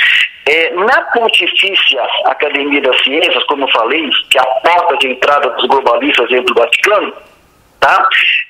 [0.46, 5.50] é, na Pontifícia Academia das Ciências, como eu falei, que é a porta de entrada
[5.50, 7.14] dos globalistas dentro do Vaticano,
[7.80, 8.08] tá?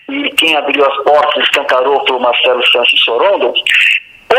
[0.09, 3.53] e quem abriu as portas escancarou foi o Marcelo Santos Sorondo,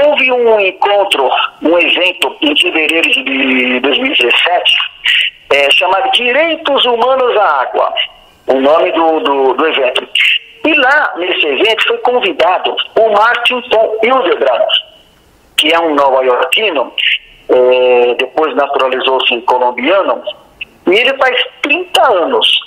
[0.04, 1.30] houve um encontro,
[1.62, 4.78] um evento em fevereiro de 2017,
[5.52, 7.94] é, chamado Direitos Humanos à Água,
[8.48, 10.08] o nome do, do, do evento.
[10.66, 14.68] E lá, nesse evento, foi convidado o Martin von Hildebrand,
[15.60, 16.92] que é um nova-iorquino,
[17.50, 20.24] é, depois naturalizou-se em colombiano,
[20.88, 22.60] e ele faz 30 anos,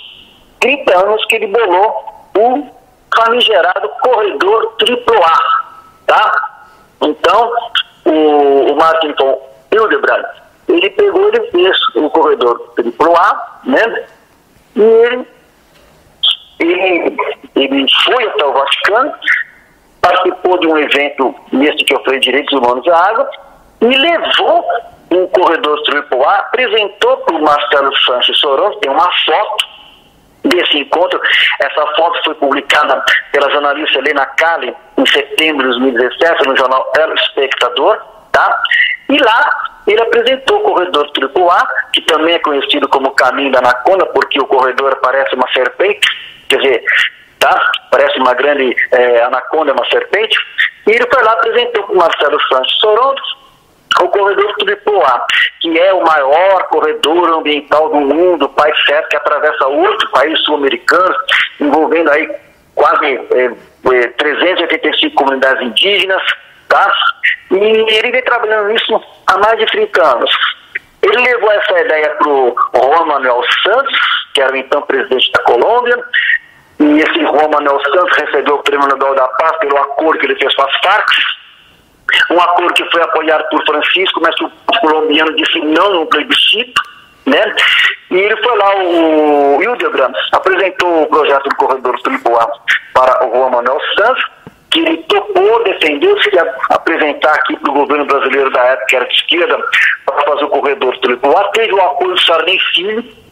[0.59, 2.05] 30 anos que ele bolou
[2.37, 2.67] o
[3.15, 5.39] famigerado corredor AAA,
[6.05, 6.65] tá?
[7.01, 7.51] Então,
[8.05, 9.15] o, o Martin
[9.71, 10.25] Hildebrand,
[10.67, 14.05] ele pegou e fez o corredor AAA, né?
[14.75, 15.27] E ele,
[16.59, 17.17] ele,
[17.55, 19.13] ele foi até o Vaticano,
[20.03, 23.29] participou de um evento nesse que falei, Direitos Humanos à Água,
[23.81, 24.65] e levou
[25.11, 29.65] um corredor AAA, apresentou para o Marcelo Sanches Soron, tem uma foto
[30.43, 31.19] desse encontro.
[31.61, 37.13] Essa foto foi publicada pela jornalista Helena Kali em setembro de 2017 no jornal El
[37.13, 38.61] Espectador, tá?
[39.09, 39.49] E lá
[39.87, 44.47] ele apresentou o corredor AAA, que também é conhecido como caminho da anaconda, porque o
[44.47, 46.07] corredor parece uma serpente,
[46.49, 46.83] quer dizer,
[47.43, 47.71] tá?
[47.91, 50.39] Parece uma grande é, anaconda, uma serpente.
[50.87, 53.21] E ele foi lá apresentou para o Marcelo Santos Soronto
[54.01, 55.25] o corredor Tubipoá,
[55.59, 61.15] que é o maior corredor ambiental do mundo, país certo, que atravessa oito países sul-americanos,
[61.59, 62.27] envolvendo aí
[62.73, 66.23] quase é, é, 385 comunidades indígenas,
[66.67, 66.91] tá?
[67.51, 70.31] E ele vem trabalhando nisso há mais de 30 anos.
[71.03, 73.99] Ele levou essa ideia para o Juan Manuel Santos,
[74.33, 76.03] que era o então presidente da Colômbia,
[76.83, 80.35] e esse Juan Manuel Santos recebeu o Prêmio Nobel da Paz pelo acordo que ele
[80.35, 81.09] fez com as Farc,
[82.29, 86.81] um acordo que foi apoiado por Francisco, mas que o colombiano disse não no plebiscito,
[87.25, 87.55] né?
[88.11, 92.51] E ele foi lá, o Hildebrand, apresentou o projeto do corredor Tripoá
[92.93, 94.25] para o Juan Manuel Santos,
[94.69, 96.31] que ele topou, defendeu, se
[96.69, 99.57] apresentar aqui para o governo brasileiro da época, que era de esquerda,
[100.05, 101.45] para fazer o corredor Tripoá.
[101.53, 103.22] Teve o apoio do Sarney Filho,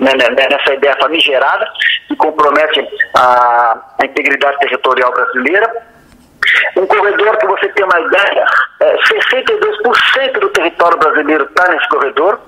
[0.00, 1.66] Né, né, né, nessa ideia famigerada,
[2.06, 5.68] que compromete a, a integridade territorial brasileira.
[6.76, 8.46] Um corredor que você tem uma ideia,
[8.80, 12.40] é, 62% do território brasileiro está nesse corredor,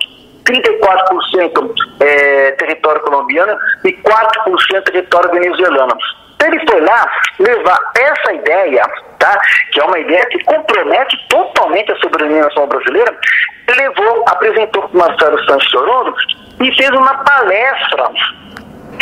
[0.45, 5.97] 34% é território colombiano e 4% território venezuelano.
[6.39, 8.83] Tem ele foi lá levar essa ideia,
[9.19, 9.39] tá?
[9.73, 13.15] que é uma ideia que compromete totalmente a soberania nacional brasileira,
[13.77, 16.15] levou, apresentou para o Marcelo Santos Sorondo
[16.61, 18.11] e fez uma palestra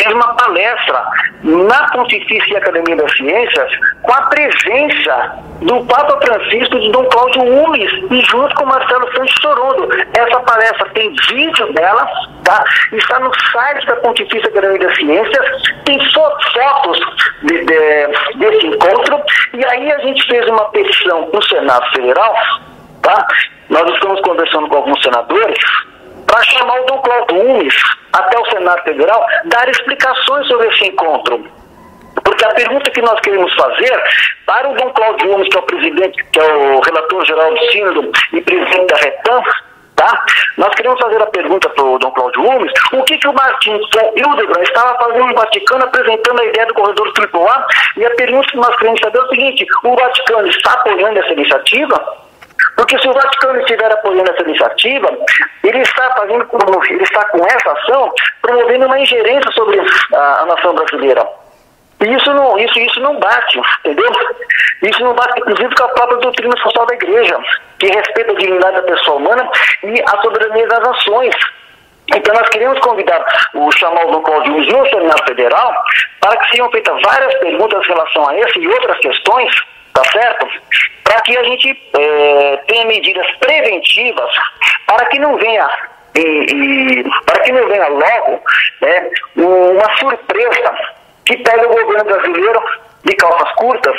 [0.01, 1.05] fez uma palestra
[1.43, 7.43] na Pontifícia Academia das Ciências com a presença do Papa Francisco e de Dom Cláudio
[7.43, 9.89] Umes e junto com Marcelo Santos Sorondo.
[10.13, 12.07] Essa palestra tem vídeo dela,
[12.43, 12.63] tá?
[12.93, 16.99] está no site da Pontifícia Academia das Ciências, tem fotos
[17.43, 19.21] de, de, desse encontro
[19.53, 22.35] e aí a gente fez uma petição no Senado Federal,
[23.01, 23.27] tá?
[23.69, 25.59] Nós estamos conversando com alguns senadores
[26.25, 27.75] para chamar o Dom Cláudio Umes
[28.13, 31.45] até o Senado Federal dar explicações sobre esse encontro.
[32.23, 34.03] Porque a pergunta que nós queremos fazer
[34.45, 37.71] para o Dom Cláudio Umes, que é o presidente, que é o relator geral do
[37.71, 39.43] Sínodo e presidente da RETAM,
[39.95, 40.25] tá?
[40.57, 43.85] Nós queremos fazer a pergunta para o Dom Cláudio Umes, o que, que o Martins
[44.15, 48.57] Hildebrand estava fazendo no Vaticano apresentando a ideia do corredor AAA, e a pergunta que
[48.57, 52.28] nós queremos saber é o seguinte, o Vaticano está apoiando essa iniciativa?
[52.75, 55.09] Porque se o Vaticano estiver apoiando essa iniciativa,
[55.63, 56.47] ele está fazendo,
[56.89, 59.79] ele está com essa ação promovendo uma ingerência sobre
[60.13, 61.27] a, a nação brasileira.
[62.01, 64.09] E isso não, isso, isso não bate, entendeu?
[64.83, 67.37] Isso não bate, inclusive, com a própria doutrina social da igreja,
[67.77, 69.49] que respeita a dignidade da pessoa humana
[69.83, 71.35] e a soberania das nações.
[72.15, 75.73] Então nós queremos convidar o chamado do Código no Senado Federal
[76.21, 79.53] para que sejam feitas várias perguntas em relação a esse e outras questões
[79.93, 80.47] tá certo?
[81.03, 84.31] Para que a gente é, tenha medidas preventivas
[84.85, 85.69] para que não venha
[86.15, 88.41] e, e, para que não venha logo
[88.81, 90.75] né, uma surpresa
[91.25, 92.61] que pegue o governo brasileiro
[93.03, 93.95] de calças curtas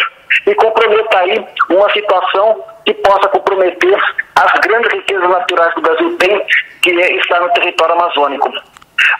[0.46, 3.98] e comprometa aí uma situação que possa comprometer
[4.36, 6.46] as grandes riquezas naturais que o Brasil tem,
[6.82, 8.52] que é estar no território amazônico.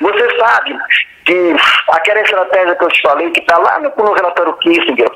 [0.00, 0.76] Você sabe
[1.24, 1.56] que
[1.88, 5.10] aquela estratégia que eu te falei, que está lá no, no relatório Kissinger,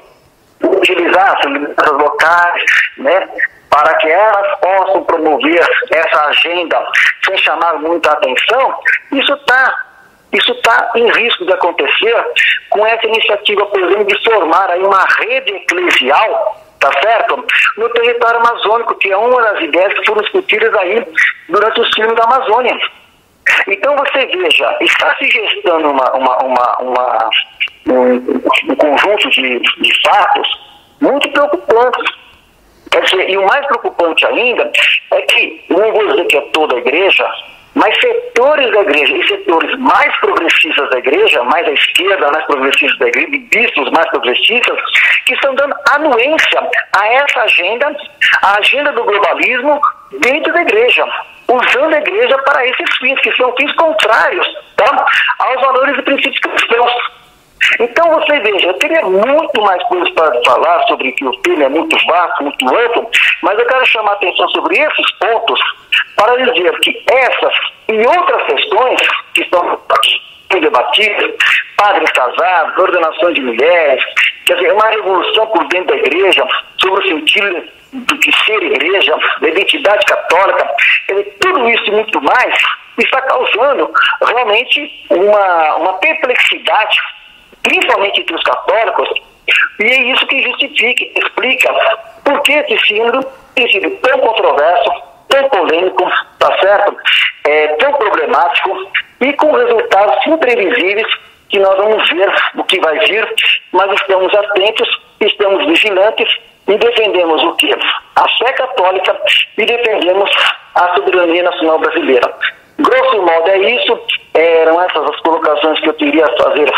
[0.65, 2.65] utilizar as lideranças locais,
[2.99, 3.29] né,
[3.71, 6.87] para que elas possam promover essa agenda
[7.25, 8.79] sem chamar muita atenção,
[9.13, 9.85] isso está
[10.33, 12.25] isso está em risco de acontecer
[12.69, 17.47] com essa iniciativa, por exemplo, de formar aí uma rede eclesial, tá certo?
[17.77, 21.07] No território amazônico, que é uma das ideias que foram discutidas aí
[21.49, 22.77] durante o filme da Amazônia.
[23.69, 27.31] Então você veja, está se gestando uma, uma, uma, uma
[27.87, 30.49] um, um, conjunto de, de fatos
[31.01, 32.15] muito preocupantes.
[32.91, 34.71] Quer dizer, e o mais preocupante ainda
[35.13, 37.27] é que, não vou dizer que é toda a igreja,
[37.75, 42.99] mas setores da igreja e setores mais progressistas da igreja, mais à esquerda, mais progressistas
[42.99, 44.79] da igreja, e bispos mais progressistas,
[45.27, 47.97] que estão dando anuência a essa agenda,
[48.43, 49.81] a agenda do globalismo
[50.21, 51.05] dentro da igreja
[51.49, 54.47] usando a igreja para esses fins, que são fins contrários
[54.77, 55.07] tá?
[55.39, 56.93] aos valores e princípios cristãos.
[57.81, 61.69] Então você veja, eu teria muito mais coisas para falar sobre que o tema é
[61.69, 63.09] muito vasto, muito amplo,
[63.43, 65.61] mas eu quero chamar a atenção sobre esses pontos
[66.17, 67.55] para dizer que essas
[67.89, 69.01] e outras questões
[69.35, 69.79] que estão
[70.51, 71.33] debatidas,
[71.77, 74.05] padres casados, ordenações de mulheres,
[74.47, 76.47] quer dizer, uma revolução por dentro da igreja
[76.81, 77.65] sobre o sentido
[77.95, 80.69] do que ser igreja, da identidade católica,
[81.41, 82.55] tudo isso e muito mais
[82.99, 83.91] está causando
[84.27, 86.99] realmente uma, uma perplexidade,
[87.63, 89.09] principalmente entre os católicos,
[89.81, 94.91] e é isso que justifica, explica por que esse símbolo tem sido tão controverso,
[95.29, 96.05] tão polêmico,
[96.39, 96.97] tá certo?
[97.45, 101.07] É, tão problemático e com resultados imprevisíveis
[101.49, 103.29] que nós vamos ver o que vai vir,
[103.73, 104.89] mas estamos atentos,
[105.21, 106.29] estamos vigilantes
[106.67, 107.73] e defendemos o que?
[108.17, 109.21] A fé católica
[109.59, 110.31] e defendemos
[110.75, 112.35] a soberania nacional brasileira.
[112.79, 114.01] Grosso modo é isso,
[114.35, 116.71] eram essas as colocações que eu queria fazer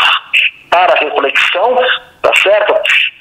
[0.69, 1.75] para reflexão,
[2.21, 2.73] tá certo?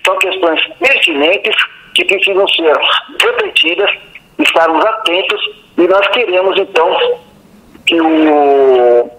[0.04, 1.56] São questões pertinentes
[1.94, 2.76] que precisam ser
[3.22, 3.90] refletidas,
[4.38, 5.40] estarmos atentos
[5.78, 7.18] e nós queremos então
[7.86, 9.10] que o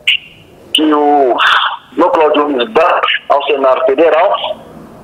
[0.73, 1.35] que o
[1.93, 4.57] no Cláudio vá ao Senado Federal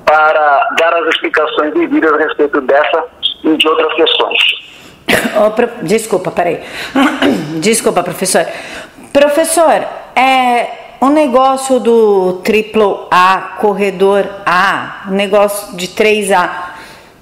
[0.04, 3.04] para dar as explicações devidas a respeito dessa
[3.42, 4.38] e de outras questões.
[5.44, 5.68] Oh, pro...
[5.82, 6.60] Desculpa, peraí.
[7.60, 8.46] Desculpa, professor.
[9.12, 16.74] Professor, é um negócio do triplo A, corredor A, negócio de 3A.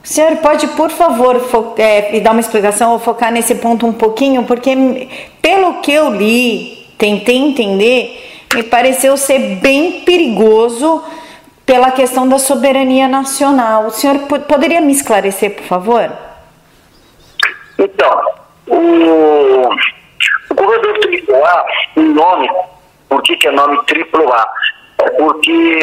[0.05, 1.41] O senhor pode, por favor,
[1.79, 5.09] é, dar uma explicação ou focar nesse ponto um pouquinho, porque
[5.41, 11.03] pelo que eu li, tentei entender, me pareceu ser bem perigoso
[11.65, 13.87] pela questão da soberania nacional.
[13.87, 16.11] O senhor poderia me esclarecer, por favor?
[17.79, 18.21] Então,
[18.67, 19.69] o,
[20.51, 22.51] o corredor triplo A, o nome,
[23.09, 24.53] por que, que é nome triplo A?
[24.99, 25.81] É porque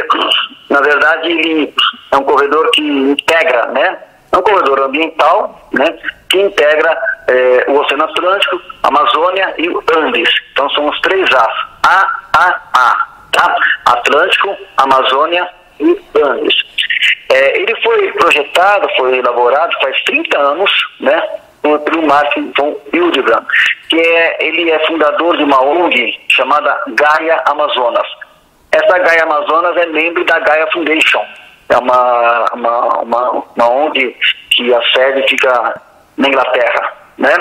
[0.70, 1.74] na verdade, ele
[2.12, 3.98] é um corredor que integra, né?
[4.32, 5.98] É um corredor ambiental, né?
[6.30, 6.96] Que integra
[7.28, 9.68] é, o Oceano Atlântico, Amazônia e
[9.98, 10.30] Andes.
[10.52, 11.54] Então são os três As.
[11.84, 13.08] A, A, A.
[13.32, 13.56] Tá?
[13.86, 15.50] Atlântico, Amazônia
[15.80, 16.56] e Andes.
[17.32, 21.22] É, ele foi projetado, foi elaborado faz 30 anos, né?
[21.62, 23.46] Pelo Martin von Hildebrand,
[23.90, 28.08] que é, ele é fundador de uma ONG chamada Gaia Amazonas.
[28.72, 31.24] Essa Gaia Amazonas é membro da Gaia Foundation,
[31.70, 34.16] é uma, uma, uma, uma ONG
[34.52, 35.82] que a sede fica
[36.18, 37.34] na Inglaterra, né?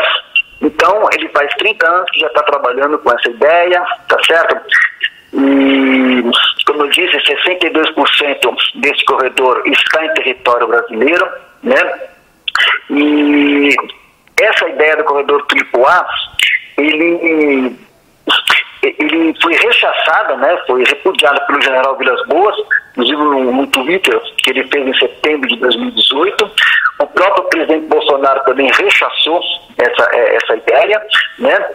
[0.60, 4.60] Então, ele faz 30 anos que já está trabalhando com essa ideia, tá certo?
[5.32, 6.22] E,
[6.66, 11.28] como eu disse, 62% desse corredor está em território brasileiro,
[11.62, 12.00] né?
[12.90, 13.74] E
[14.40, 16.06] essa ideia do corredor AAA,
[16.78, 17.76] ele
[18.82, 22.56] ele foi rechaçada, né, foi repudiada pelo general Vilas Boas,
[22.92, 26.50] inclusive no, Twitter que ele fez em setembro de 2018.
[27.00, 29.40] O próprio presidente Bolsonaro também rechaçou
[29.78, 31.02] essa, essa ideia,
[31.38, 31.66] né?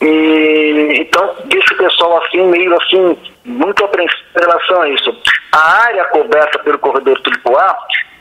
[0.00, 5.16] E, então deixa o pessoal assim, meio assim, muito apreensivo em relação a isso.
[5.52, 7.78] A área coberta pelo corredor AAA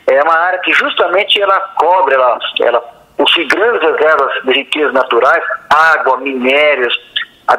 [0.08, 2.82] é uma área que justamente ela cobre, ela, ela
[3.18, 6.94] possui grandes reservas de riquezas naturais, água, minérios,
[7.48, 7.58] a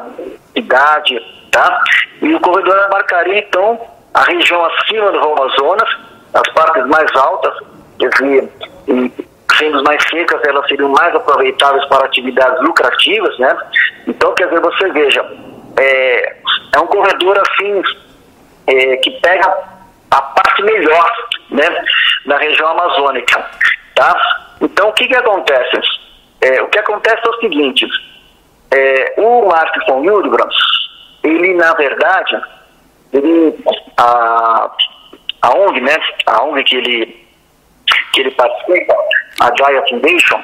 [0.55, 1.83] idade, tá?
[2.23, 3.81] E o corredor abarcaria, então,
[4.13, 5.89] a região acima do Amazonas,
[6.35, 7.55] as partes mais altas,
[7.99, 8.49] dizer,
[8.89, 9.24] e
[9.57, 13.57] sendo mais secas, elas seriam mais aproveitáveis para atividades lucrativas, né?
[14.07, 15.25] Então, quer dizer, você veja,
[15.79, 16.37] é,
[16.75, 17.83] é um corredor, assim,
[18.67, 19.47] é, que pega
[20.11, 21.13] a parte melhor,
[21.51, 21.85] né,
[22.27, 23.51] da região amazônica,
[23.95, 24.17] tá?
[24.61, 25.81] Então, o que que acontece?
[26.41, 27.87] É, o que acontece é o seguinte,
[28.71, 30.03] é, o Mark von
[31.23, 32.41] ele na verdade,
[33.13, 33.55] ele,
[33.97, 34.71] a,
[35.43, 37.27] a ONG, né, a ONG que ele,
[38.13, 38.94] que ele participa,
[39.45, 40.43] a Gaia Foundation,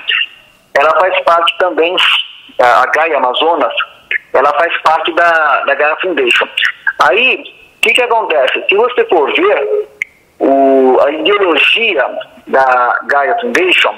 [0.75, 1.97] ela faz parte também,
[2.59, 3.73] a Gaia Amazonas,
[4.33, 6.47] ela faz parte da, da Gaia Foundation.
[7.01, 7.43] Aí,
[7.77, 8.63] o que, que acontece?
[8.69, 9.89] Se você for ver
[10.39, 12.07] o, a ideologia
[12.47, 13.95] da Gaia Foundation,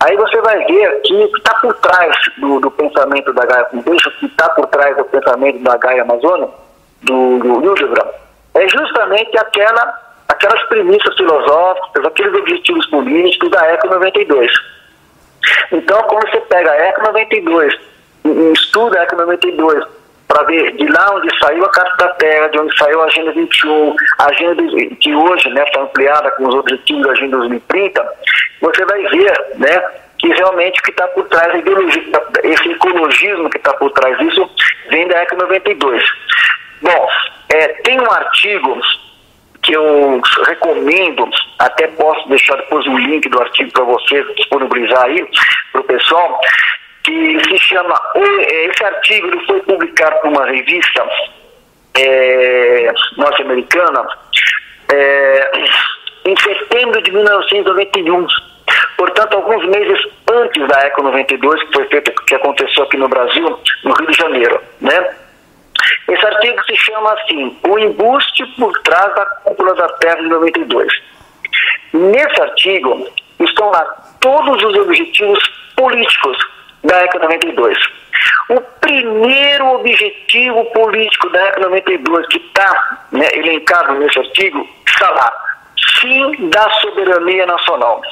[0.00, 3.64] Aí você vai ver que o que está por trás do, do, pensamento da Gaia
[3.66, 6.48] Foundation, que está por trás do pensamento da Gaia Amazônia,
[7.02, 8.08] do, do Hildebrand,
[8.54, 10.03] é justamente aquela,
[10.34, 14.52] aquelas premissas filosóficas, aqueles objetivos políticos da ECO 92.
[15.72, 17.74] Então, quando você pega a ECO 92,
[18.52, 19.84] estuda a ECO 92,
[20.28, 23.32] para ver de lá onde saiu a Carta da Terra, de onde saiu a Agenda
[23.32, 24.62] 21, a Agenda
[25.00, 28.14] que hoje está né, tá ampliada com os objetivos da Agenda 2030,
[28.60, 29.84] você vai ver né,
[30.18, 31.52] que realmente o que está por trás,
[32.42, 34.50] esse ecologismo que está por trás disso,
[34.90, 36.02] vem da ECA 92.
[36.82, 37.08] Bom,
[37.50, 38.80] é, tem um artigo
[39.64, 45.26] que eu recomendo, até posso deixar depois o link do artigo para você disponibilizar aí
[45.72, 46.40] para o pessoal,
[47.02, 51.06] que se chama, é, esse artigo ele foi publicado por uma revista
[51.98, 54.06] é, norte-americana
[54.92, 55.50] é,
[56.26, 58.26] em setembro de 1991.
[58.96, 59.98] Portanto, alguns meses
[60.30, 64.16] antes da Eco 92, que foi feita, que aconteceu aqui no Brasil, no Rio de
[64.16, 65.14] Janeiro, né?
[66.08, 70.92] Esse artigo se chama assim, o embuste por trás da cúpula da Terra de 92.
[71.92, 73.08] Nesse artigo
[73.40, 73.84] estão lá
[74.20, 75.38] todos os objetivos
[75.76, 76.36] políticos
[76.82, 77.78] da ECA 92.
[78.50, 85.32] O primeiro objetivo político da ECA 92 que está né, elencado nesse artigo está lá,
[86.00, 88.02] fim da soberania nacional.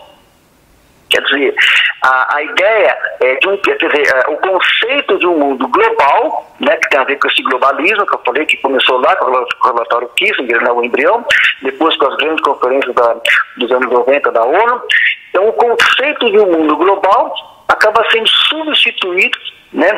[1.13, 1.55] Quer dizer,
[2.03, 6.51] a, a ideia é de um, quer dizer, é, o conceito de um mundo global,
[6.59, 9.27] né, que tem a ver com esse globalismo que eu falei, que começou lá com
[9.27, 11.23] o relatório Kissinger, né, o embrião,
[11.61, 13.15] depois com as grandes conferências da,
[13.59, 14.83] dos anos 90 da ONU.
[15.29, 17.35] Então, o conceito de um mundo global
[17.69, 19.39] acaba sendo substituído
[19.75, 19.93] né,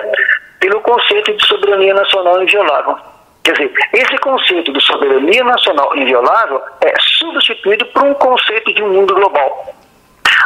[0.59, 2.97] pelo conceito de soberania nacional inviolável.
[3.45, 8.89] Quer dizer, esse conceito de soberania nacional inviolável é substituído por um conceito de um
[8.89, 9.75] mundo global.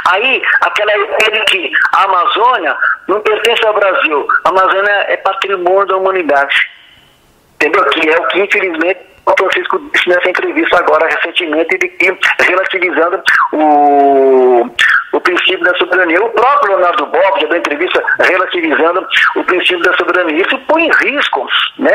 [0.09, 2.77] Aí, aquela ideia de que a Amazônia
[3.09, 6.57] não pertence ao Brasil, a Amazônia é patrimônio da humanidade.
[7.57, 7.85] Entendeu?
[7.87, 13.23] Que é o que, infelizmente, o Francisco disse nessa entrevista agora, recentemente, de que, relativizando
[13.53, 14.67] o,
[15.13, 16.25] o princípio da soberania.
[16.25, 19.07] O próprio Leonardo Bob já deu entrevista relativizando
[19.37, 20.41] o princípio da soberania.
[20.41, 21.47] Isso põe em risco
[21.79, 21.93] né,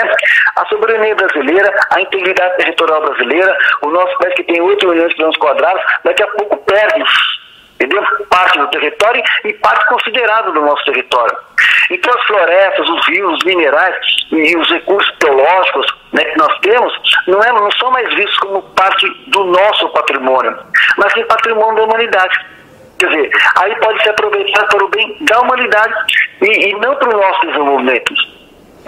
[0.57, 3.57] a soberania brasileira, a integridade territorial brasileira.
[3.81, 7.03] O nosso país, que tem 8 milhões de quilômetros quadrados, daqui a pouco perde
[7.83, 8.03] entendeu?
[8.29, 11.35] Parte do território e parte considerável do nosso território.
[11.91, 13.95] Então as florestas, os rios, os minerais
[14.31, 16.93] e os recursos biológicos, né, que nós temos
[17.27, 20.57] não, é, não são mais vistos como parte do nosso patrimônio,
[20.97, 22.45] mas sim patrimônio da humanidade.
[22.99, 25.93] Quer dizer, aí pode ser aproveitado para o bem da humanidade
[26.41, 28.13] e, e não para o nosso desenvolvimento.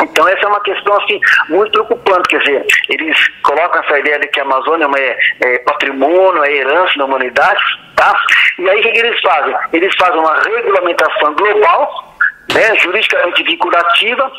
[0.02, 1.20] Então essa é uma questão assim
[1.50, 6.44] muito preocupante, quer dizer, eles colocam essa ideia de que a Amazônia é, é patrimônio,
[6.44, 7.64] é herança da humanidade,
[7.96, 8.14] tá?
[8.60, 9.56] E aí o que eles fazem?
[9.74, 12.16] Eles fazem uma regulamentação global,
[12.54, 14.32] né, juridicamente vinculativa,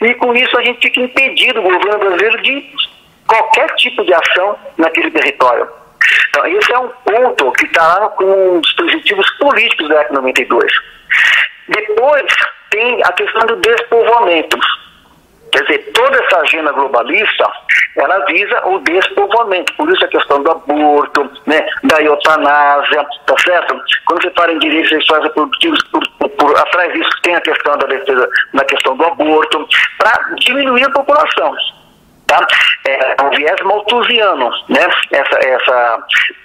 [0.00, 2.74] e com isso a gente fica impedido, o governo brasileiro, de
[3.26, 5.68] qualquer tipo de ação naquele território.
[6.28, 10.72] Então, esse é um ponto que está lá com os dispositivos políticos da EC 92.
[11.68, 12.26] Depois
[12.70, 14.58] tem a questão do despovoamento.
[15.54, 17.48] Quer dizer, toda essa agenda globalista,
[17.96, 19.72] ela visa o despovoamento.
[19.76, 23.80] Por isso a questão do aborto, né, da eutanásia, tá certo?
[24.06, 27.86] Quando você fala em direitos sexuais reprodutivos, por, por, atrás disso tem a questão da
[27.86, 31.54] defesa, na questão do aborto, para diminuir a população.
[32.34, 32.46] Tá?
[32.86, 34.80] É um viés malthusiano, né?
[35.12, 35.98] essa, essa,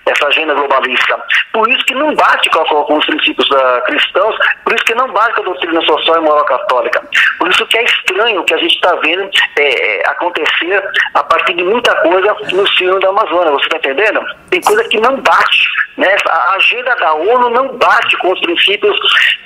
[0.06, 1.20] essa agenda globalista.
[1.52, 5.12] Por isso que não bate com, com os princípios da, cristãos, por isso que não
[5.12, 7.02] bate com a doutrina social e moral católica.
[7.40, 10.84] Por isso que é estranho o que a gente está vendo é, é, acontecer
[11.16, 14.22] a partir de muita coisa no sino da Amazônia, você está entendendo?
[14.52, 15.68] Tem coisa que não bate.
[15.98, 16.16] Né?
[16.30, 18.98] A agenda da ONU não bate com os princípios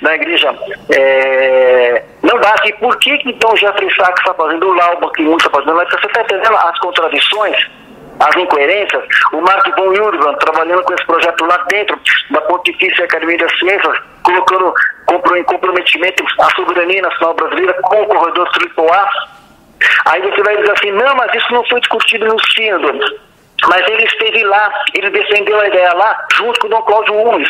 [0.02, 0.54] da igreja.
[0.94, 2.68] É, não bate.
[2.68, 5.74] E por que, então Jeffrey Sachs está fazendo o Lauba, que muitos está fazendo?
[5.74, 7.56] Você está entendendo as contradições?
[8.20, 11.98] as incoerências, o Mark von Urban trabalhando com esse projeto lá dentro
[12.30, 14.74] da Pontifícia Academia das Ciências, colocando
[15.36, 19.08] em comprometimento a soberania nacional brasileira com o corredor AAA.
[20.06, 23.04] Aí você vai dizer assim, não, mas isso não foi discutido no sínodo.
[23.68, 27.48] Mas ele esteve lá, ele defendeu a ideia lá, junto com o Dom Cláudio Unes.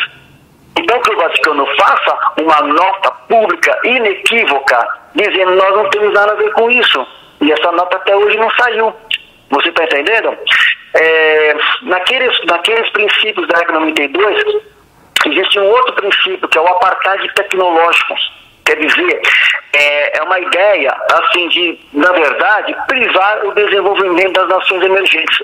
[0.77, 6.35] Então que o Vaticano faça uma nota pública inequívoca, dizendo nós não temos nada a
[6.35, 7.07] ver com isso.
[7.41, 8.93] E essa nota até hoje não saiu.
[9.49, 10.37] Você está entendendo?
[10.95, 14.63] É, naqueles, naqueles princípios da regra 92,
[15.25, 18.15] existe um outro princípio, que é o apartheid tecnológico.
[18.65, 19.21] Quer dizer,
[19.73, 25.43] é, é uma ideia, assim, de, na verdade, privar o desenvolvimento das nações emergentes.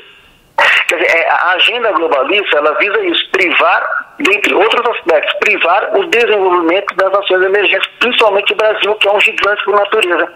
[0.88, 6.06] Quer dizer, é, a agenda globalista, ela visa isso, privar, dentre outros aspectos, privar o
[6.08, 10.34] desenvolvimento das nações emergentes, principalmente o Brasil, que é um gigante por natureza.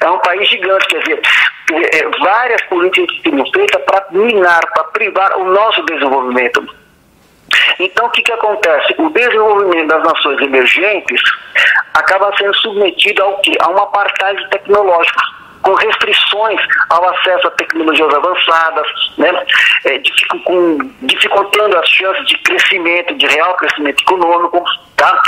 [0.00, 1.22] É um país gigante, quer dizer,
[1.72, 6.66] é, várias políticas que são feitas para minar, para privar o nosso desenvolvimento.
[7.78, 8.94] Então, o que, que acontece?
[8.98, 11.20] O desenvolvimento das nações emergentes
[11.94, 13.56] acaba sendo submetido ao quê?
[13.60, 15.20] A um apartheid tecnológico,
[15.62, 16.60] com restrições
[16.90, 19.30] ao acesso a tecnologias avançadas, né?
[19.84, 19.98] É,
[21.02, 24.62] dificultando as chances de crescimento, de real crescimento econômico,
[24.96, 25.20] tá?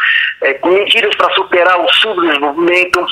[0.42, 3.06] É, com medidas para superar o subdesenvolvimento,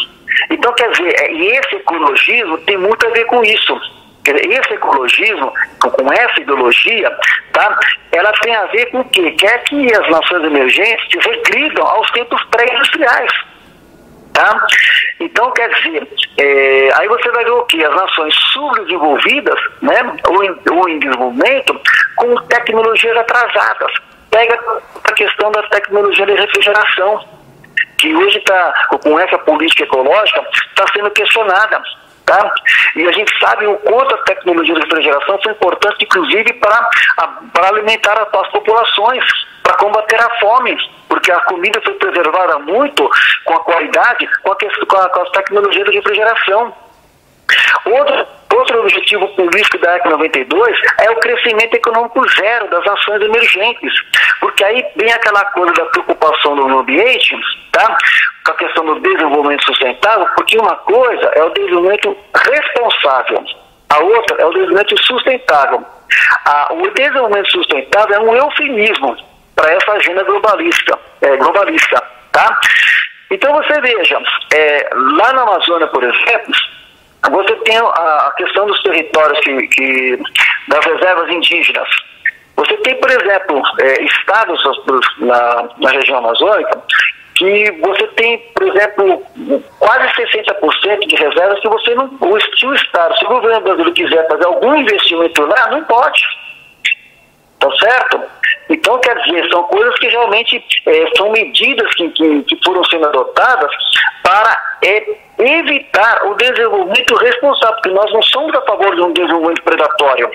[0.50, 3.80] então, quer dizer, é, e esse ecologismo tem muito a ver com isso.
[4.26, 7.10] Esse ecologismo, com essa ideologia,
[7.52, 7.78] tá,
[8.10, 9.30] ela tem a ver com o quê?
[9.32, 13.30] Quer que as nações emergentes regridam aos tempos pré-industriais.
[14.32, 14.66] Tá?
[15.20, 17.84] Então, quer dizer, é, aí você vai ver o que?
[17.84, 21.80] As nações subdesenvolvidas, né, ou em, ou em desenvolvimento,
[22.16, 23.92] com tecnologias atrasadas.
[24.30, 24.58] Pega
[25.04, 27.24] a questão da tecnologia de refrigeração
[28.04, 31.82] que hoje está, com essa política ecológica, está sendo questionada.
[32.26, 32.54] Tá?
[32.96, 36.90] E a gente sabe o quanto a tecnologia de refrigeração foi importante, inclusive, para,
[37.68, 39.24] alimentar as nossas populações,
[39.62, 40.76] para combater a fome,
[41.08, 43.08] porque a comida foi preservada muito
[43.44, 46.74] com a qualidade, com a, com a, com a tecnologia de refrigeração.
[47.84, 53.92] Outro, outro objetivo político da ECA 92 é o crescimento econômico zero das nações emergentes,
[54.40, 57.36] porque aí vem aquela coisa da preocupação do ambiente,
[57.72, 57.96] tá?
[58.44, 63.44] com a questão do desenvolvimento sustentável, porque uma coisa é o desenvolvimento responsável,
[63.88, 65.84] a outra é o desenvolvimento sustentável.
[66.46, 69.16] Ah, o desenvolvimento sustentável é um eufemismo
[69.54, 72.60] para essa agenda globalista, é, globalista, tá?
[73.30, 74.20] Então você veja,
[74.52, 76.54] é, lá na Amazônia, por exemplo,
[77.30, 80.18] você tem a, questão dos territórios que, que
[80.68, 81.88] das reservas indígenas.
[82.56, 84.62] Você tem, por exemplo, é, estados
[85.18, 86.80] na, na região amazônica
[87.36, 89.22] que você tem, por exemplo,
[89.78, 92.08] quase 60% de reservas que você não.
[92.56, 96.22] Se o Estado, se o governo brasileiro quiser fazer algum investimento lá, não pode.
[97.58, 98.20] Tá certo?
[98.68, 103.06] Então, quer dizer, são coisas que realmente é, são medidas que, que, que, foram sendo
[103.06, 103.70] adotadas
[104.22, 105.04] para é,
[105.38, 110.30] evitar o desenvolvimento responsável, porque nós não somos a favor de um desenvolvimento predatório.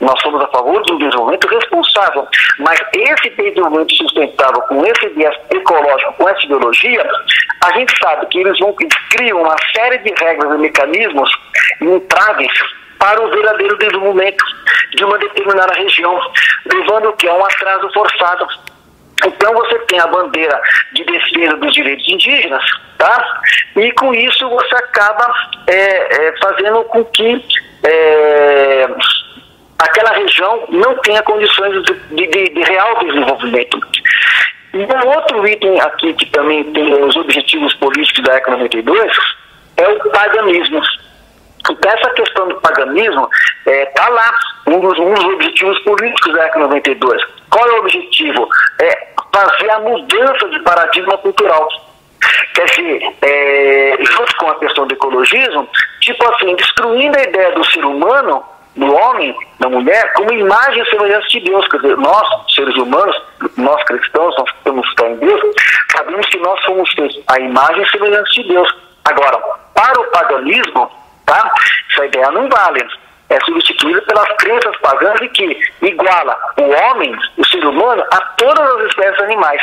[0.00, 2.26] Nós somos a favor de um desenvolvimento responsável.
[2.58, 7.10] Mas esse desenvolvimento sustentável, com esse viés ecológico, com essa ideologia,
[7.62, 8.74] a gente sabe que eles vão
[9.10, 11.30] criam uma série de regras e mecanismos
[11.82, 12.52] entraves
[12.98, 14.44] para o verdadeiro desenvolvimento
[14.94, 16.18] de uma determinada região,
[16.72, 18.46] levando o que é um atraso forçado.
[19.26, 20.60] Então você tem a bandeira
[20.94, 22.64] de defesa dos direitos indígenas,
[23.00, 23.40] tá?
[23.76, 25.34] E com isso você acaba
[25.66, 27.44] é, é, fazendo com que
[27.82, 28.88] é,
[29.78, 33.80] aquela região não tenha condições de, de, de real desenvolvimento.
[34.74, 39.12] E um outro item aqui que também tem os objetivos políticos da ECA 92
[39.78, 40.80] é o paganismo.
[41.58, 43.28] Então, essa questão do paganismo
[43.66, 44.32] está é, tá lá,
[44.66, 47.22] um dos, um dos, objetivos políticos da ECA 92.
[47.50, 48.48] Qual é o objetivo?
[48.80, 51.68] É fazer a mudança de paradigma cultural.
[52.54, 55.68] Quer dizer, é, junto com a questão do ecologismo,
[56.00, 58.44] tipo assim, destruindo a ideia do ser humano
[58.76, 61.66] do homem, da mulher, como imagem e semelhança de Deus.
[61.68, 63.16] Quer dizer, nós, seres humanos,
[63.56, 65.40] nós cristãos, nós temos fé em Deus,
[65.92, 66.90] sabemos que nós somos
[67.26, 68.76] a imagem e semelhança de Deus.
[69.04, 69.38] Agora,
[69.74, 70.90] para o paganismo,
[71.26, 71.50] tá?
[71.92, 72.86] essa ideia não vale.
[73.28, 78.68] É substituída pelas crenças pagãs de que iguala o homem, o ser humano, a todas
[78.76, 79.62] as espécies animais.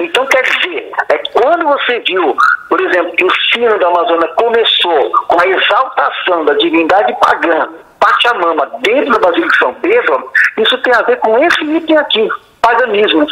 [0.00, 2.36] Então, quer dizer, é quando você viu,
[2.68, 7.68] por exemplo, que o sino da Amazônia começou com a exaltação da divindade pagã,
[8.00, 12.28] Pachamama, dentro da Basílica de São Pedro, isso tem a ver com esse item aqui,
[12.60, 13.26] paganismo,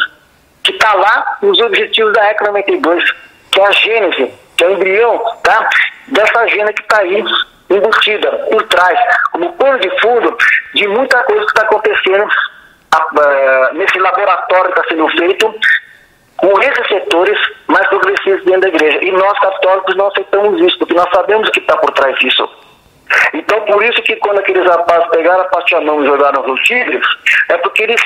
[0.63, 3.03] que está lá nos objetivos da ECA 92,
[3.51, 5.69] que é a gênese, que é o embrião tá?
[6.07, 7.23] dessa agenda que está aí
[7.69, 8.99] embutida por trás,
[9.31, 10.35] como pano de fundo
[10.73, 15.55] de muita coisa que está acontecendo uh, nesse laboratório que está sendo feito
[16.61, 19.03] esses setores mais progressistas dentro da igreja.
[19.03, 22.49] E nós, católicos, não aceitamos isso, porque nós sabemos o que está por trás disso.
[23.33, 26.99] Então, por isso que quando aqueles rapazes pegaram a parte mão e jogaram no Tigre,
[27.49, 28.01] é porque eles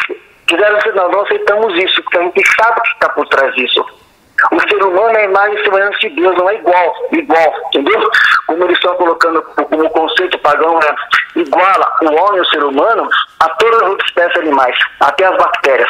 [0.48, 3.54] quiseram dizer, não, não aceitamos isso, porque a gente sabe o que está por trás
[3.56, 3.86] disso.
[4.52, 8.10] O ser humano é a imagem e semelhança de Deus, não é igual, igual, entendeu?
[8.46, 10.96] Como eles estão colocando como conceito pagão, né?
[11.36, 13.10] iguala o homem, o ser humano,
[13.40, 15.90] a todas as outras espécies animais, até as bactérias.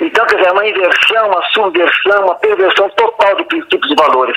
[0.00, 4.36] Então, quer dizer, é uma inversão, uma subversão, uma perversão total de princípios e valores.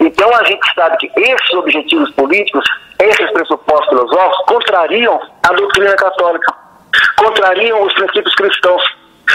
[0.00, 2.64] Então, a gente sabe que esses objetivos políticos,
[3.00, 6.54] esses pressupostos filosóficos, contrariam a doutrina católica,
[7.16, 8.82] contrariam os princípios cristãos.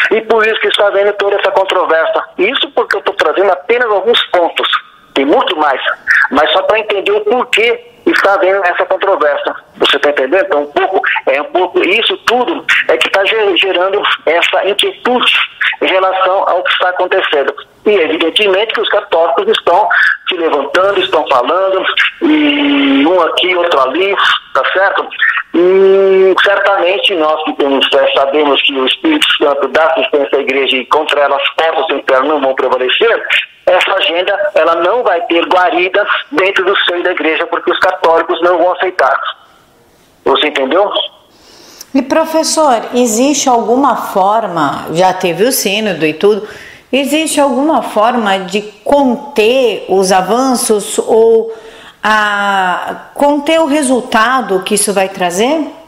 [0.09, 2.24] E por isso que está havendo toda essa controvérsia.
[2.38, 4.67] Isso porque eu estou trazendo apenas alguns pontos,
[5.13, 5.82] tem muito mais,
[6.32, 9.56] mas só para entender o porquê está havendo essa controvérsia.
[9.78, 10.45] Você está entendendo?
[10.45, 15.34] Então, um pouco, é um pouco isso tudo é que está gerando essa inquietude
[15.82, 17.54] em relação ao que está acontecendo.
[17.86, 19.88] E evidentemente que os católicos estão
[20.30, 21.84] se levantando, estão falando,
[22.22, 24.16] e um aqui, outro ali,
[24.54, 25.08] tá certo?
[25.54, 27.86] E certamente nós que temos
[28.16, 31.95] sabemos que o Espírito Santo dá assistência à igreja e contra ela as portas do
[31.95, 33.24] inferno não vão prevalecer,
[33.66, 38.41] essa agenda ela não vai ter guarida dentro do seio da igreja, porque os católicos
[38.41, 39.20] não vão aceitar.
[40.26, 40.91] Você entendeu?
[41.93, 46.47] E professor, existe alguma forma, já teve o sínodo e tudo,
[46.91, 51.53] existe alguma forma de conter os avanços ou
[52.03, 55.80] a conter o resultado que isso vai trazer?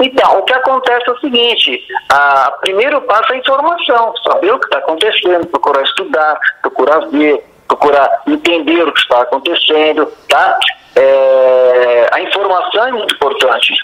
[0.00, 4.58] Então, o que acontece é o seguinte: a, primeiro passo é a informação, saber o
[4.58, 10.58] que está acontecendo, procurar estudar, procurar ver, procurar entender o que está acontecendo, tá?
[10.96, 13.74] É, a informação é muito importante.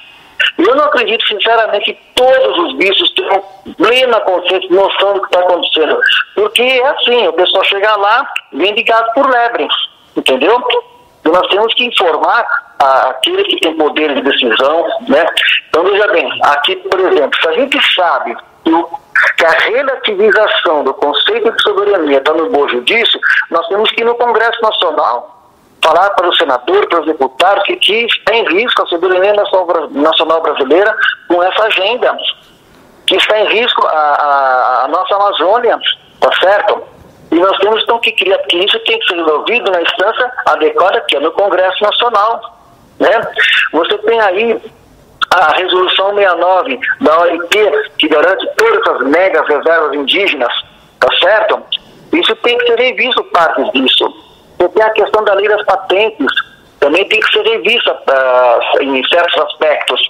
[0.59, 3.43] Eu não acredito, sinceramente, que todos os bichos tenham
[3.77, 5.99] plena consciência, noção do que está acontecendo.
[6.35, 9.69] Porque é assim, o pessoal chega lá, vem ligado por lebre,
[10.17, 10.63] entendeu?
[11.21, 15.25] Então nós temos que informar aquele que tem poder de decisão, né?
[15.69, 18.89] Então veja bem, aqui, por exemplo, se a gente sabe que, o,
[19.37, 23.19] que a relativização do conceito de soberania está no bojo disso,
[23.51, 25.37] nós temos que ir no Congresso Nacional
[25.83, 29.35] falar para o senador, para os deputados, que, que está em risco a soberania
[29.91, 30.97] nacional brasileira
[31.29, 32.17] com essa agenda,
[33.07, 35.79] que está em risco a, a, a nossa Amazônia,
[36.21, 36.83] tá certo?
[37.31, 41.01] E nós temos então que criar, porque isso tem que ser resolvido na instância adequada,
[41.03, 42.56] que é no Congresso Nacional.
[42.99, 43.21] Né?
[43.73, 44.61] Você tem aí
[45.31, 50.53] a resolução 69 da OIT, que garante todas as megas reservas indígenas,
[51.01, 51.63] tá certo?
[52.13, 54.25] Isso tem que ser revisto parte disso.
[54.59, 56.33] Você tem a questão da lei das patentes,
[56.81, 60.01] também tem que ser revista uh, em certos aspectos.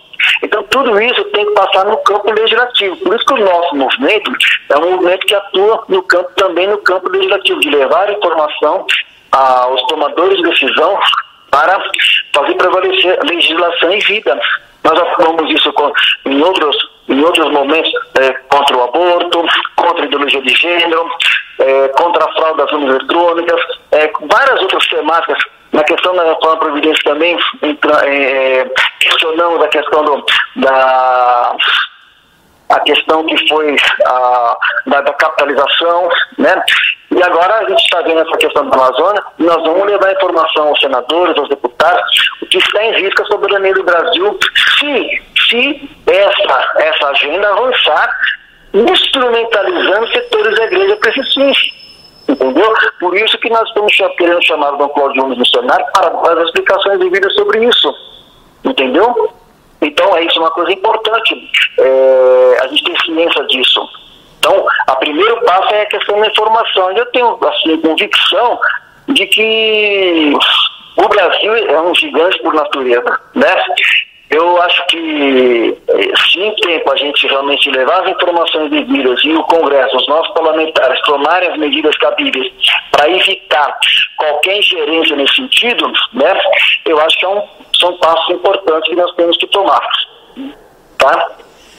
[0.43, 2.97] Então, tudo isso tem que passar no campo legislativo.
[2.97, 4.31] Por isso que o nosso movimento
[4.71, 8.87] é um movimento que atua no campo, também no campo legislativo, de levar informação
[9.33, 10.99] aos tomadores de decisão
[11.57, 11.83] para
[12.35, 14.39] fazer prevalecer a legislação em vida.
[14.85, 15.91] Nós atuamos isso com,
[16.27, 16.77] em, outros,
[17.09, 17.91] em outros momentos
[18.21, 19.43] é, contra o aborto,
[19.75, 21.11] contra a ideologia de gênero,
[21.59, 23.61] é, contra a fraude das urnas eletrônicas,
[23.93, 25.39] é, várias outras temáticas
[25.73, 30.25] Na questão da reforma Previdência também, entra, é, questionamos a questão do,
[30.57, 31.57] da
[32.69, 36.09] a questão que foi a, da, da, capitalização,
[36.39, 36.63] né?
[37.13, 40.81] E agora a gente está vendo essa questão da Amazônia, nós vamos levar informação aos
[40.81, 44.39] senadores, aos deputados, o que está em risco a soberania do Brasil,
[44.79, 48.11] se, se essa, essa agenda avançar,
[48.75, 51.59] instrumentalizando setores da igreja para esses fins.
[52.29, 52.75] Entendeu?
[52.99, 56.99] Por isso que nós estamos querendo chamar o Dom Cláudio Nunes missionário para as explicações
[56.99, 57.95] devidas sobre isso.
[58.65, 59.33] Entendeu?
[59.81, 61.35] Então, é isso uma coisa importante.
[61.79, 63.89] É, a gente tem ciência disso.
[64.39, 66.93] Então, o primeiro passo é a questão da informação.
[66.93, 68.61] Eu tenho, assim, convicção
[69.09, 70.33] de que
[70.97, 73.55] o Brasil é um gigante por natureza, né?
[74.31, 75.79] Eu acho que
[76.17, 80.35] se em tempo a gente realmente levar as informações devidas e o Congresso, os nossos
[80.35, 82.53] parlamentares tomarem as medidas cabíveis
[82.91, 83.79] para evitar
[84.17, 86.41] qualquer ingerência nesse sentido, né,
[86.87, 87.43] eu acho que é um,
[87.79, 89.89] são passos importantes que nós temos que tomar,
[90.99, 91.29] tá?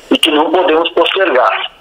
[0.09, 1.71] E que não podemos postergar.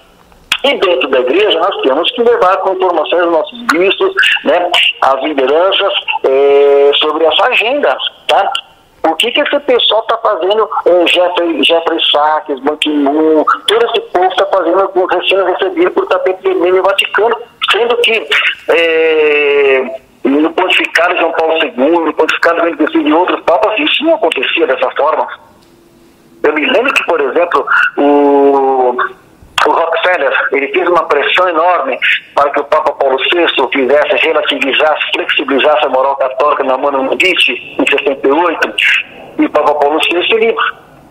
[0.64, 4.12] E dentro da igreja nós temos que levar com informações aos nossos bispos,
[4.44, 4.68] né,
[5.02, 5.92] as lideranças
[6.24, 7.96] é, sobre essa agenda,
[8.26, 8.52] tá?
[9.06, 14.26] O que, que esse pessoal está fazendo, é, Jeffrey, Jeffrey Sachs, Ban todo esse povo
[14.26, 17.36] está fazendo com recém-recebido por tapete vermelho no Vaticano,
[17.70, 18.28] sendo que
[18.68, 24.14] é, no pontificado João Paulo II, no pontificado Bento XVI e outros papas, isso não
[24.14, 25.26] acontecia dessa forma.
[26.42, 28.96] Eu me lembro que, por exemplo, o
[29.66, 31.98] o Rockefeller ele fez uma pressão enorme
[32.34, 37.52] para que o Papa Paulo VI fizesse, relativizasse, flexibilizasse a moral católica na Mano Mudici,
[37.78, 38.74] em 68,
[39.38, 40.54] e o Papa Paulo VI ele,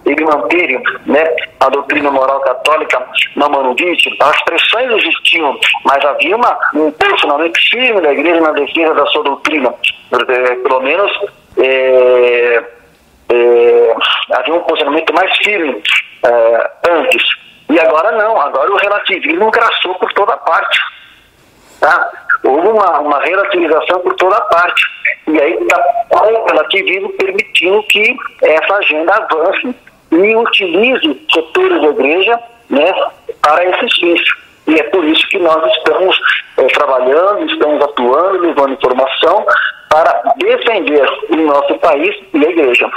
[0.05, 1.23] ele manteve né,
[1.59, 8.01] a doutrina moral católica na Manudite, as pressões existiam, mas havia uma, um posicionamento firme
[8.01, 9.73] da igreja na defesa da sua doutrina,
[10.13, 11.11] é, pelo menos
[11.57, 12.63] é,
[13.29, 13.95] é,
[14.31, 15.81] havia um posicionamento mais firme
[16.23, 17.44] é, antes.
[17.69, 20.79] E agora não, agora o relativismo graçou por toda parte.
[21.79, 22.11] Tá?
[22.43, 24.85] Houve uma, uma relativização por toda parte.
[25.27, 29.75] E aí está o relativismo permitindo que essa agenda avance
[30.11, 32.39] e utilize setores da igreja
[32.69, 32.93] né,
[33.41, 34.21] para esses fins.
[34.67, 36.17] E é por isso que nós estamos
[36.57, 39.45] é, trabalhando, estamos atuando, levando informação
[39.89, 42.89] para defender o nosso país e a igreja.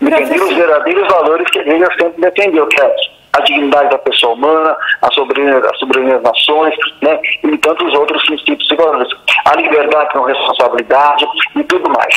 [0.00, 4.76] Defender os verdadeiros valores que a igreja sempre defendeu, é a dignidade da pessoa humana,
[5.02, 9.08] a soberania, a soberania das nações, né, e tantos outros princípios de.
[9.44, 11.24] A liberdade com responsabilidade
[11.56, 12.14] e tudo mais.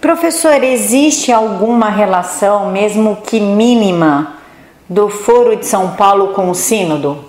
[0.00, 4.36] Professor, existe alguma relação, mesmo que mínima,
[4.88, 7.24] do Foro de São Paulo com o Sínodo?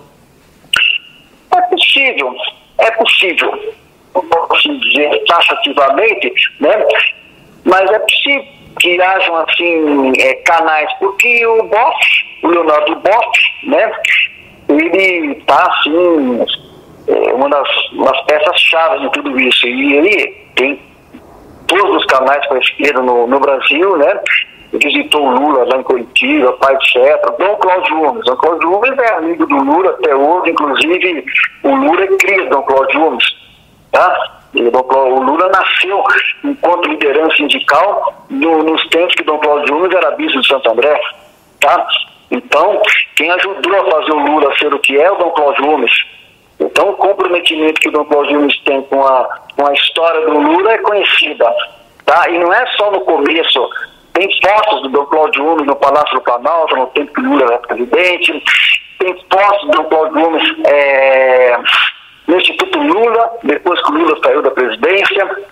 [1.55, 2.35] É possível,
[2.77, 3.73] é possível.
[4.13, 6.85] Não posso dizer taxativamente, né?
[7.63, 11.97] mas é possível que hajam assim é, canais, porque o Boff,
[12.43, 13.91] o Leonardo Boff, né,
[14.69, 16.45] ele está assim,
[17.07, 19.67] é, uma das peças-chave de tudo isso.
[19.67, 20.81] E ele tem
[21.67, 24.19] todos os canais para a esquerda no, no Brasil, né?
[24.73, 27.21] Visitou Lula lá em Curitiba, pai etc.
[27.39, 28.25] Dom Cláudio Gomes.
[28.25, 31.25] Dom Cláudio Gomes é amigo do Lula até hoje, inclusive
[31.63, 33.25] o Lula é cria Dom Cláudio Gomes.
[33.91, 34.41] Tá?
[34.55, 36.01] O Lula nasceu
[36.43, 40.97] enquanto liderança sindical no, nos tempos que Dom Cláudio Júnior era bispo de Santo André.
[41.59, 41.87] Tá?
[42.31, 42.81] Então,
[43.15, 45.91] quem ajudou a fazer o Lula ser o que é o Dom Cláudio Gomes.
[46.59, 50.39] Então, o comprometimento que o Dom Cláudio Gomes tem com a, com a história do
[50.39, 51.53] Lula é conhecida.
[52.05, 52.29] Tá?
[52.29, 53.69] E não é só no começo.
[54.13, 57.57] Tem fotos do Dom Cláudio Gomes no Palácio do Planalto, no tempo que Lula era
[57.57, 58.41] presidente.
[58.99, 61.57] Tem fotos do Dom Cláudio Gomes é,
[62.27, 65.45] no Instituto Lula, depois que o Lula saiu da presidência.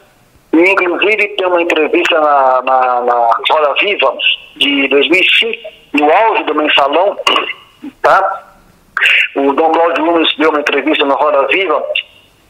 [0.53, 4.13] E, inclusive, tem uma entrevista na, na, na Roda Viva
[4.57, 7.17] de 2005, no auge do mensalão,
[8.01, 8.43] tá?
[9.35, 11.83] O Dom Cláudio Nunes deu uma entrevista na Roda Viva,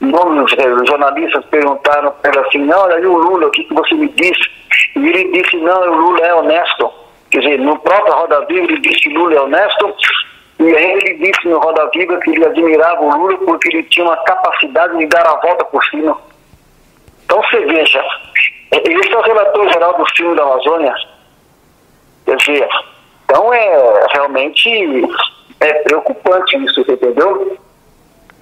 [0.01, 4.09] os jornalistas perguntaram para ele assim, olha aí o Lula, o que, que você me
[4.09, 4.49] disse?
[4.97, 6.91] E ele disse, não, o Lula é honesto.
[7.31, 9.95] Quer dizer, no próprio Roda Viva ele disse que Lula é honesto,
[10.67, 14.05] e aí ele disse no Roda Viva que ele admirava o Lula porque ele tinha
[14.05, 16.17] uma capacidade de dar a volta por cima.
[17.25, 18.03] Então você veja,
[18.71, 20.95] esse é o relator geral do filme da Amazônia.
[22.25, 22.69] Quer dizer,
[23.25, 24.69] então é realmente
[25.59, 27.57] é preocupante isso, entendeu?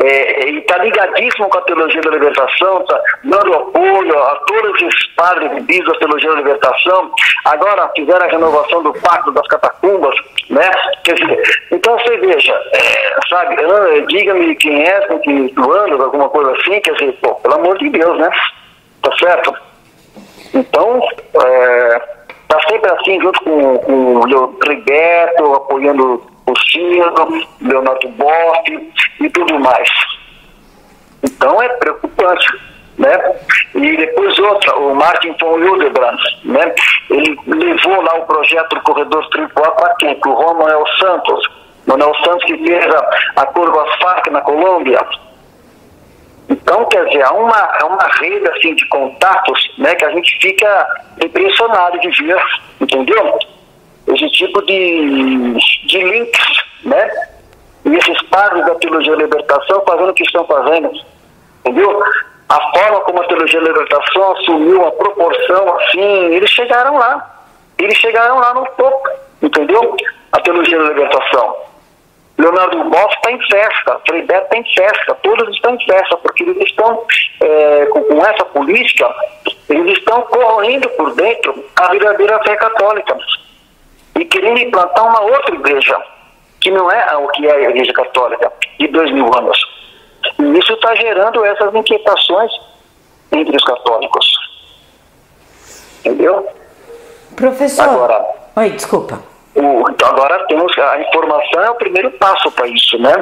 [0.03, 5.51] é, está ligadíssimo com a teologia da libertação, está dando apoio a todos os padres
[5.57, 7.11] e bispos da teologia da libertação.
[7.45, 10.15] Agora fizeram a renovação do pacto das catacumbas,
[10.49, 10.69] né?
[11.03, 13.55] Quer dizer, então você veja, é, sabe,
[14.07, 17.89] diga-me quem é, com que doando, alguma coisa assim, quer dizer, pô, pelo amor de
[17.89, 18.29] Deus, né?
[19.01, 19.53] Tá certo?
[20.53, 21.01] Então,
[21.43, 21.99] é,
[22.47, 27.13] tá sempre assim, junto com, com o Roberto, apoiando o Ciro,
[27.61, 29.89] Leonardo Boff e tudo mais.
[31.23, 32.70] Então é preocupante.
[32.97, 33.35] Né?
[33.73, 36.75] E depois outra, o Martin von Hildebrand, né?
[37.09, 40.15] ele levou lá o projeto do corredor triplo para quem?
[40.19, 41.49] Para o Romanuel Santos.
[41.87, 44.99] Manuel Santos que fez a, a curva FARC na Colômbia.
[46.49, 50.37] Então, quer dizer, é uma, é uma rede assim, de contatos né, que a gente
[50.39, 50.87] fica
[51.23, 52.43] impressionado de ver,
[52.81, 53.39] entendeu?
[54.07, 55.53] Esse tipo de,
[55.85, 57.09] de links, né?
[57.85, 60.91] E esses padres da teologia da libertação fazendo o que estão fazendo,
[61.61, 62.03] entendeu?
[62.51, 67.45] A forma como a teologia da libertação assumiu uma proporção assim, eles chegaram lá.
[67.79, 69.09] Eles chegaram lá no topo,
[69.41, 69.95] entendeu?
[70.33, 71.55] A teologia da libertação.
[72.37, 76.57] Leonardo Boff está em festa, Frei está em festa, todos estão em festa, porque eles
[76.67, 77.05] estão,
[77.39, 79.09] é, com, com, essa política,
[79.69, 83.17] eles estão corroendo por dentro a verdadeira fé católica
[84.19, 85.97] e querendo implantar uma outra igreja,
[86.59, 89.80] que não é o que é a igreja católica, de dois mil anos.
[90.39, 92.51] E isso está gerando essas inquietações
[93.31, 94.25] entre os católicos.
[95.99, 96.47] Entendeu?
[97.35, 97.83] Professor.
[97.83, 99.21] Agora, Oi, desculpa.
[99.55, 103.13] O, agora temos a informação é o primeiro passo para isso, né?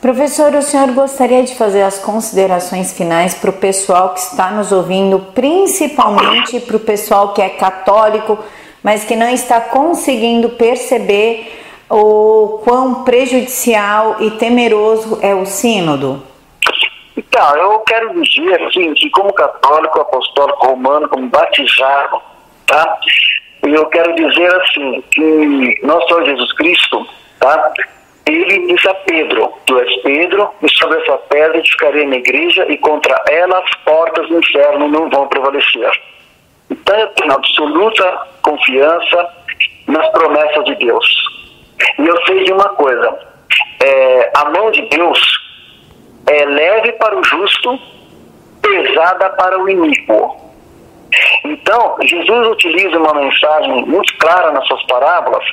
[0.00, 4.72] Professor, o senhor gostaria de fazer as considerações finais para o pessoal que está nos
[4.72, 8.38] ouvindo, principalmente para o pessoal que é católico,
[8.82, 16.22] mas que não está conseguindo perceber o quão prejudicial e temeroso é o sínodo?
[17.16, 22.20] Então, eu quero dizer assim, que como católico, apostólico romano, como batizado,
[22.66, 22.98] tá?
[23.62, 27.06] Eu quero dizer assim, que nosso Senhor Jesus Cristo,
[27.40, 27.72] tá?
[28.26, 32.76] Ele disse a Pedro, tu és Pedro, e sobre essa pedra edificarei na igreja, e
[32.78, 35.90] contra ela as portas do inferno não vão prevalecer.
[36.68, 39.28] Então eu tenho absoluta confiança
[39.86, 41.06] nas promessas de Deus.
[41.98, 43.18] E eu sei de uma coisa,
[43.82, 45.18] é, a mão de Deus
[46.26, 47.78] é leve para o justo,
[48.62, 50.36] pesada para o iníquo.
[51.44, 55.44] Então, Jesus utiliza uma mensagem muito clara nas suas parábolas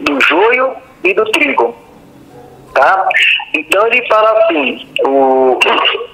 [0.00, 1.74] do joio e do trigo.
[2.74, 3.08] Tá?
[3.54, 5.58] Então ele fala assim, o,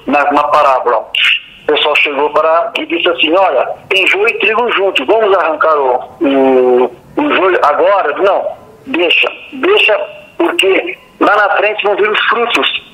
[0.07, 4.71] na, na parábola, o pessoal chegou para e disse assim, olha, tem joio e trigo
[4.73, 6.85] juntos, vamos arrancar o, o,
[7.17, 8.17] o joio agora?
[8.19, 9.99] Não, deixa, deixa,
[10.39, 12.93] porque lá na frente vão vir os frutos.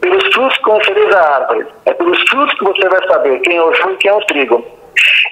[0.00, 1.66] Pelos frutos conhecereis a árvore.
[1.86, 4.26] É pelos frutos que você vai saber quem é o joio e quem é o
[4.26, 4.64] trigo.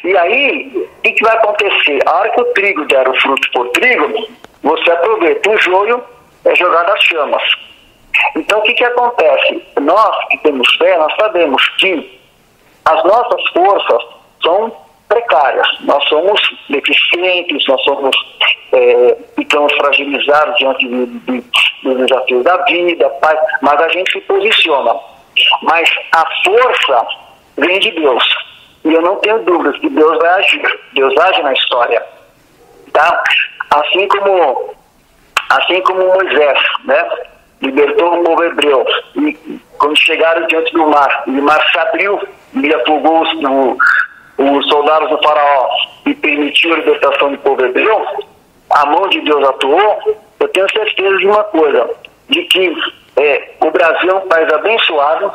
[0.05, 2.01] E aí, o que, que, vai acontecer?
[2.07, 4.29] A hora que o trigo der o fruto por trigo,
[4.63, 5.51] você aproveita.
[5.51, 6.03] O joio
[6.45, 7.43] é jogado às chamas.
[8.37, 9.63] Então, o que, que acontece?
[9.81, 12.21] Nós que temos fé, nós sabemos que
[12.85, 14.03] as nossas forças
[14.43, 14.73] são
[15.09, 15.67] precárias.
[15.81, 18.17] Nós somos deficientes, nós somos,
[18.73, 23.11] é, ficamos fragilizados diante dos desafios da vida,
[23.63, 24.95] mas a gente se posiciona.
[25.63, 27.07] Mas a força
[27.59, 28.25] vem de Deus.
[28.85, 30.81] E eu não tenho dúvidas que Deus vai agir.
[30.95, 32.03] Deus age na história.
[32.93, 33.23] Tá?
[33.71, 34.75] Assim como,
[35.51, 37.09] assim como Moisés, né?
[37.63, 38.87] Libertou o povo hebreu.
[39.17, 39.33] E
[39.79, 42.21] quando chegaram diante do mar, e o mar se abriu
[42.55, 43.31] e afogou os,
[44.39, 45.69] os soldados do faraó
[46.07, 48.05] e permitiu a libertação do povo hebreu,
[48.71, 51.91] a mão de Deus atuou, eu tenho certeza de uma coisa,
[52.29, 52.77] de que
[53.17, 55.33] é, o Brasil é um país abençoado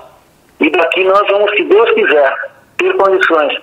[0.60, 3.54] e daqui nós vamos, se Deus quiser, ter condições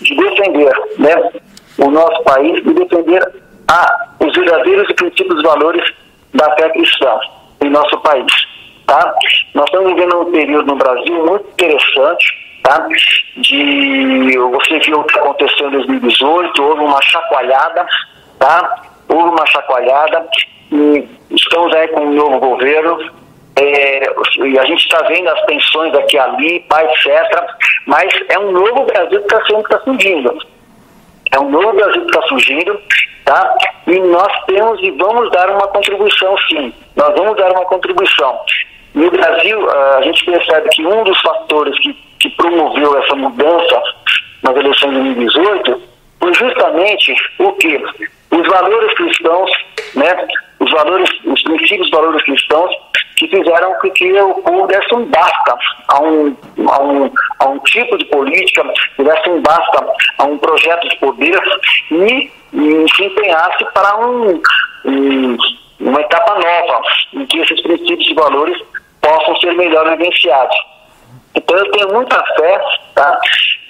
[0.00, 1.32] de defender né,
[1.78, 3.22] o nosso país e defender
[3.68, 5.92] a, os verdadeiros e princípios valores
[6.34, 7.18] da fé cristã
[7.62, 8.32] em nosso país.
[8.86, 9.14] Tá?
[9.54, 12.86] Nós estamos vivendo um período no Brasil muito interessante, tá?
[13.36, 17.86] De você viu o que aconteceu em 2018, houve uma chacoalhada,
[18.38, 18.82] tá?
[19.08, 20.26] Houve uma chacoalhada
[20.72, 23.18] e estamos aí com um novo governo
[23.60, 27.44] é, a gente está vendo as tensões aqui ali, etc.
[27.86, 30.38] Mas é um novo Brasil que está tá surgindo.
[31.32, 32.80] É um novo Brasil que está surgindo,
[33.24, 33.56] tá?
[33.86, 36.72] E nós temos e vamos dar uma contribuição, sim.
[36.96, 38.38] Nós vamos dar uma contribuição.
[38.94, 43.82] No Brasil, a gente percebe que um dos fatores que, que promoveu essa mudança
[44.42, 45.82] nas eleições de 2018
[46.20, 47.76] foi justamente o que?
[48.30, 49.50] Os valores cristãos,
[49.94, 50.28] né?
[50.60, 52.74] Os valores, os princípios valores cristãos
[53.16, 55.58] que fizeram com que o povo desse um basta
[55.88, 56.36] a um,
[56.68, 57.10] a um,
[57.40, 58.64] a um tipo de política,
[58.98, 59.86] desse um basta
[60.18, 61.40] a um projeto de poder
[61.90, 64.40] e, e se empenhasse para um,
[64.84, 65.36] um,
[65.80, 66.82] uma etapa nova,
[67.14, 68.58] em que esses princípios e valores
[69.00, 70.56] possam ser melhor vivenciados.
[71.34, 72.60] Então eu tenho muita fé
[72.94, 73.18] tá,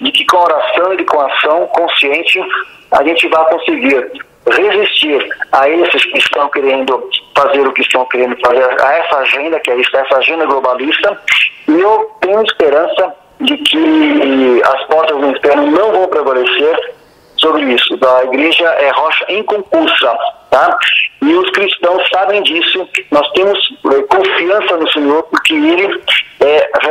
[0.01, 2.41] de que com oração e com ação consciente
[2.91, 4.11] a gente vai conseguir
[4.47, 9.59] resistir a esses que estão querendo fazer o que estão querendo fazer, a essa agenda
[9.59, 11.21] que é isso, essa agenda globalista.
[11.67, 16.93] E eu tenho esperança de que as portas do inferno não vão prevalecer
[17.37, 17.97] sobre isso.
[18.05, 20.17] A igreja é rocha inconcursa,
[20.49, 20.77] tá?
[21.21, 22.87] E os cristãos sabem disso.
[23.11, 23.57] Nós temos
[23.93, 26.01] é, confiança no Senhor porque Ele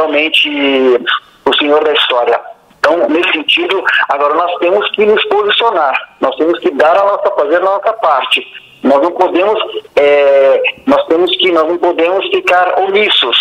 [0.08, 1.00] realmente
[1.44, 2.40] o Senhor da história.
[2.78, 5.94] Então, nesse sentido, agora nós temos que nos posicionar.
[6.20, 8.46] Nós temos que dar a nossa fazer a nossa parte.
[8.82, 9.60] Nós não podemos,
[9.96, 13.38] é, nós temos que, nós não podemos ficar omissos.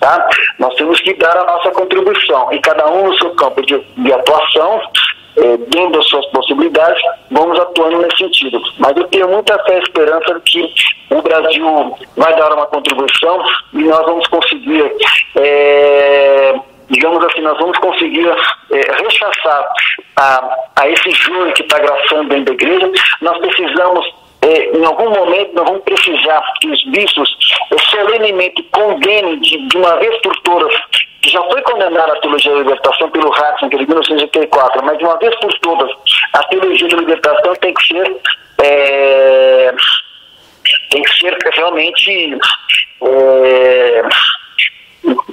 [0.00, 0.28] Tá?
[0.58, 4.12] Nós temos que dar a nossa contribuição e cada um no seu campo de, de
[4.12, 4.80] atuação
[5.40, 8.60] é, dentro das suas possibilidades, vamos atuando nesse sentido.
[8.78, 13.42] Mas eu tenho muita fé e esperança de que o Brasil vai dar uma contribuição
[13.72, 14.92] e nós vamos conseguir,
[15.36, 16.54] é,
[16.88, 18.28] digamos assim, nós vamos conseguir
[18.72, 19.72] é, rechaçar
[20.16, 22.90] a, a esse jogo que está graçando dentro da igreja.
[23.22, 24.06] Nós precisamos
[24.42, 27.28] é, em algum momento nós vamos precisar que os bispos
[27.90, 30.74] solenemente condenem de, de, uma vez por todas
[31.30, 35.34] já foi condenada a teologia da libertação pelo Ratzinger em 1984, mas de uma vez
[35.36, 35.90] por todas,
[36.32, 38.16] a teologia da libertação tem que ser
[38.62, 39.74] é,
[40.90, 42.38] tem que ser realmente
[43.02, 44.02] é,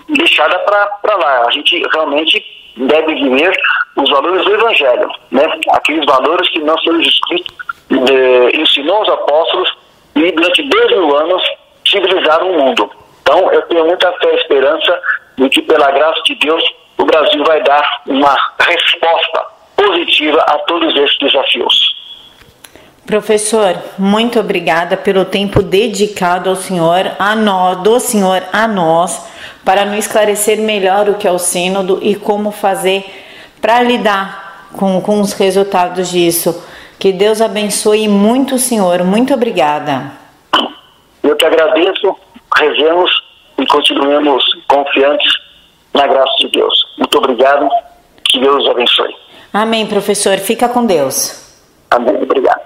[0.09, 1.45] deixada para lá.
[1.47, 2.43] A gente realmente
[2.77, 3.57] deve viver
[3.95, 5.43] os valores do Evangelho, né?
[5.71, 7.55] aqueles valores que não são escritos
[7.89, 9.77] de, ensinou os apóstolos
[10.15, 11.43] e durante dois mil anos
[11.85, 12.89] civilizaram o mundo.
[13.21, 15.01] Então eu tenho muita fé e esperança
[15.37, 16.63] e que, pela graça de Deus,
[16.97, 21.95] o Brasil vai dar uma resposta positiva a todos esses desafios.
[23.05, 29.25] Professor, muito obrigada pelo tempo dedicado ao senhor, a nós, do senhor a nós,
[29.63, 33.05] para nos esclarecer melhor o que é o sínodo e como fazer
[33.61, 36.61] para lidar com, com os resultados disso.
[36.99, 39.03] Que Deus abençoe muito o senhor.
[39.03, 40.11] Muito obrigada.
[41.23, 42.13] Eu que agradeço,
[42.57, 43.26] rezemos
[43.57, 45.31] e continuemos confiantes
[45.93, 46.73] na graça de Deus.
[46.97, 47.67] Muito obrigado.
[48.25, 49.15] Que Deus abençoe.
[49.53, 50.37] Amém, professor.
[50.37, 51.47] Fica com Deus.
[51.89, 52.15] Amém.
[52.21, 52.61] Obrigado.